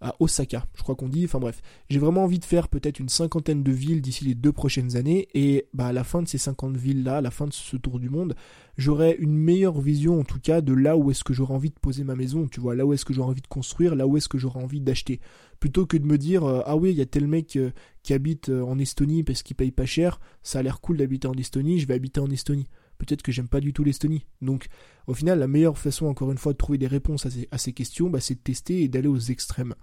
à 0.00 0.14
Osaka, 0.20 0.66
je 0.74 0.82
crois 0.82 0.94
qu'on 0.94 1.08
dit. 1.08 1.24
Enfin 1.24 1.38
bref, 1.38 1.62
j'ai 1.88 1.98
vraiment 1.98 2.24
envie 2.24 2.38
de 2.38 2.44
faire 2.44 2.68
peut-être 2.68 2.98
une 2.98 3.08
cinquantaine 3.08 3.62
de 3.62 3.72
villes 3.72 4.02
d'ici 4.02 4.24
les 4.24 4.34
deux 4.34 4.52
prochaines 4.52 4.96
années. 4.96 5.28
Et 5.34 5.66
bah, 5.74 5.86
à 5.86 5.92
la 5.92 6.04
fin 6.04 6.22
de 6.22 6.28
ces 6.28 6.38
50 6.38 6.76
villes-là, 6.76 7.18
à 7.18 7.20
la 7.20 7.30
fin 7.30 7.46
de 7.46 7.52
ce 7.52 7.76
tour 7.76 7.98
du 7.98 8.10
monde, 8.10 8.34
j'aurai 8.76 9.16
une 9.18 9.36
meilleure 9.36 9.80
vision 9.80 10.20
en 10.20 10.24
tout 10.24 10.40
cas 10.40 10.60
de 10.60 10.72
là 10.72 10.96
où 10.96 11.10
est-ce 11.10 11.24
que 11.24 11.32
j'aurai 11.32 11.54
envie 11.54 11.70
de 11.70 11.78
poser 11.80 12.04
ma 12.04 12.14
maison. 12.14 12.46
Tu 12.46 12.60
vois, 12.60 12.74
là 12.74 12.84
où 12.84 12.92
est-ce 12.92 13.04
que 13.04 13.12
j'aurai 13.12 13.30
envie 13.30 13.42
de 13.42 13.46
construire, 13.46 13.94
là 13.94 14.06
où 14.06 14.16
est-ce 14.16 14.28
que 14.28 14.38
j'aurai 14.38 14.60
envie 14.60 14.80
d'acheter. 14.80 15.20
Plutôt 15.60 15.86
que 15.86 15.96
de 15.96 16.04
me 16.04 16.18
dire, 16.18 16.44
euh, 16.44 16.60
ah 16.66 16.76
oui, 16.76 16.90
il 16.90 16.96
y 16.96 17.02
a 17.02 17.06
tel 17.06 17.26
mec 17.26 17.56
euh, 17.56 17.70
qui 18.02 18.12
habite 18.12 18.50
euh, 18.50 18.62
en 18.62 18.78
Estonie 18.78 19.22
parce 19.22 19.42
qu'il 19.42 19.56
paye 19.56 19.70
pas 19.70 19.86
cher, 19.86 20.20
ça 20.42 20.58
a 20.58 20.62
l'air 20.62 20.80
cool 20.80 20.98
d'habiter 20.98 21.28
en 21.28 21.34
Estonie, 21.34 21.78
je 21.78 21.86
vais 21.86 21.94
habiter 21.94 22.20
en 22.20 22.30
Estonie. 22.30 22.66
Peut-être 22.98 23.22
que 23.22 23.32
j'aime 23.32 23.48
pas 23.48 23.60
du 23.60 23.72
tout 23.72 23.84
l'Estonie. 23.84 24.26
Donc 24.42 24.68
au 25.06 25.14
final, 25.14 25.38
la 25.38 25.46
meilleure 25.46 25.78
façon, 25.78 26.06
encore 26.06 26.32
une 26.32 26.38
fois, 26.38 26.52
de 26.52 26.58
trouver 26.58 26.78
des 26.78 26.88
réponses 26.88 27.26
à 27.26 27.58
ces, 27.58 27.72
questions, 27.72 28.10
bah, 28.10 28.20
c'est 28.20 28.34
de 28.34 28.40
tester 28.40 28.82
et 28.82 28.88
d'aller 28.88 29.08
aux 29.08 29.18
extrêmes. 29.18 29.74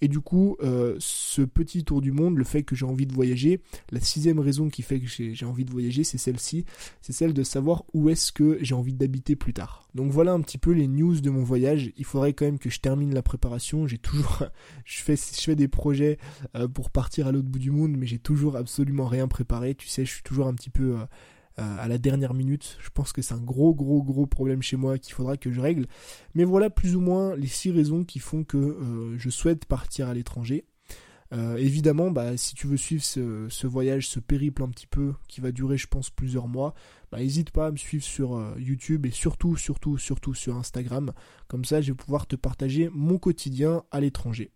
Et 0.00 0.08
du 0.08 0.20
coup, 0.20 0.56
euh, 0.62 0.96
ce 0.98 1.42
petit 1.42 1.84
tour 1.84 2.00
du 2.00 2.10
monde, 2.10 2.36
le 2.36 2.44
fait 2.44 2.64
que 2.64 2.74
j'ai 2.74 2.84
envie 2.84 3.06
de 3.06 3.14
voyager, 3.14 3.60
la 3.92 4.00
sixième 4.00 4.40
raison 4.40 4.68
qui 4.68 4.82
fait 4.82 4.98
que 4.98 5.06
j'ai 5.06 5.46
envie 5.46 5.64
de 5.64 5.70
voyager, 5.70 6.02
c'est 6.02 6.18
celle-ci, 6.18 6.64
c'est 7.02 7.12
celle 7.12 7.34
de 7.34 7.42
savoir 7.44 7.84
où 7.94 8.08
est-ce 8.08 8.32
que 8.32 8.58
j'ai 8.62 8.74
envie 8.74 8.94
d'habiter 8.94 9.36
plus 9.36 9.52
tard. 9.52 9.88
Donc 9.94 10.10
voilà 10.10 10.32
un 10.32 10.40
petit 10.40 10.58
peu 10.58 10.72
les 10.72 10.88
news 10.88 11.20
de 11.20 11.30
mon 11.30 11.44
voyage. 11.44 11.92
Il 11.96 12.04
faudrait 12.04 12.32
quand 12.32 12.44
même 12.44 12.58
que 12.58 12.70
je 12.70 12.80
termine 12.80 13.14
la 13.14 13.22
préparation. 13.22 13.86
J'ai 13.86 13.98
toujours, 13.98 14.42
je 14.84 15.02
fais, 15.02 15.14
je 15.16 15.40
fais 15.40 15.56
des 15.56 15.68
projets 15.68 16.18
euh, 16.56 16.66
pour 16.66 16.90
partir 16.90 17.28
à 17.28 17.32
l'autre 17.32 17.48
bout 17.48 17.60
du 17.60 17.70
monde, 17.70 17.96
mais 17.96 18.06
j'ai 18.06 18.18
toujours 18.18 18.56
absolument 18.56 19.06
rien 19.06 19.28
préparé. 19.28 19.76
Tu 19.76 19.86
sais, 19.86 20.04
je 20.04 20.10
suis 20.10 20.22
toujours 20.24 20.48
un 20.48 20.54
petit 20.54 20.70
peu 20.70 20.96
euh, 21.60 21.76
à 21.78 21.86
la 21.86 21.98
dernière 21.98 22.34
minute. 22.34 22.76
Je 22.80 22.90
pense 22.90 23.12
que 23.12 23.22
c'est 23.22 23.34
un 23.34 23.40
gros 23.40 23.74
gros 23.74 24.02
gros 24.02 24.26
problème 24.26 24.60
chez 24.60 24.76
moi 24.76 24.98
qu'il 24.98 25.14
faudra 25.14 25.36
que 25.36 25.52
je 25.52 25.60
règle. 25.60 25.86
Mais 26.34 26.42
voilà 26.42 26.68
plus 26.68 26.96
ou 26.96 27.00
moins 27.00 27.36
les 27.36 27.46
six 27.46 27.70
raisons 27.70 28.02
qui 28.02 28.18
font 28.18 28.42
que 28.42 28.56
euh, 28.56 29.16
je 29.18 29.30
souhaite 29.30 29.64
partir 29.64 30.08
à 30.08 30.14
l'étranger. 30.14 30.64
Euh, 31.32 31.56
évidemment, 31.56 32.10
bah, 32.10 32.36
si 32.36 32.56
tu 32.56 32.66
veux 32.66 32.76
suivre 32.76 33.04
ce, 33.04 33.66
voyage, 33.66 34.08
ce 34.08 34.18
périple 34.18 34.64
un 34.64 34.68
petit 34.68 34.88
peu, 34.88 35.14
qui 35.28 35.40
va 35.40 35.52
durer, 35.52 35.76
je 35.76 35.86
pense, 35.86 36.10
plusieurs 36.10 36.48
mois, 36.48 36.74
bah, 37.12 37.18
n'hésite 37.18 37.50
pas 37.52 37.68
à 37.68 37.70
me 37.70 37.76
suivre 37.76 38.04
sur 38.04 38.58
YouTube 38.58 39.06
et 39.06 39.10
surtout, 39.10 39.56
surtout, 39.56 39.96
surtout 39.96 40.34
sur 40.34 40.56
Instagram. 40.56 41.12
Comme 41.46 41.64
ça, 41.64 41.80
je 41.80 41.92
vais 41.92 41.96
pouvoir 41.96 42.26
te 42.26 42.34
partager 42.34 42.90
mon 42.92 43.18
quotidien 43.18 43.84
à 43.92 44.00
l'étranger. 44.00 44.50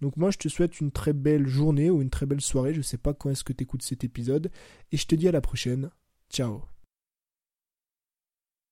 Donc 0.00 0.16
moi, 0.16 0.32
je 0.32 0.38
te 0.38 0.48
souhaite 0.48 0.80
une 0.80 0.90
très 0.90 1.12
belle 1.12 1.46
journée 1.46 1.90
ou 1.90 2.02
une 2.02 2.10
très 2.10 2.26
belle 2.26 2.40
soirée. 2.40 2.74
Je 2.74 2.82
sais 2.82 2.98
pas 2.98 3.14
quand 3.14 3.30
est-ce 3.30 3.44
que 3.44 3.52
tu 3.52 3.62
écoutes 3.62 3.82
cet 3.82 4.02
épisode. 4.02 4.50
Et 4.90 4.96
je 4.96 5.06
te 5.06 5.14
dis 5.14 5.28
à 5.28 5.32
la 5.32 5.40
prochaine. 5.40 5.90
叫 6.30 6.60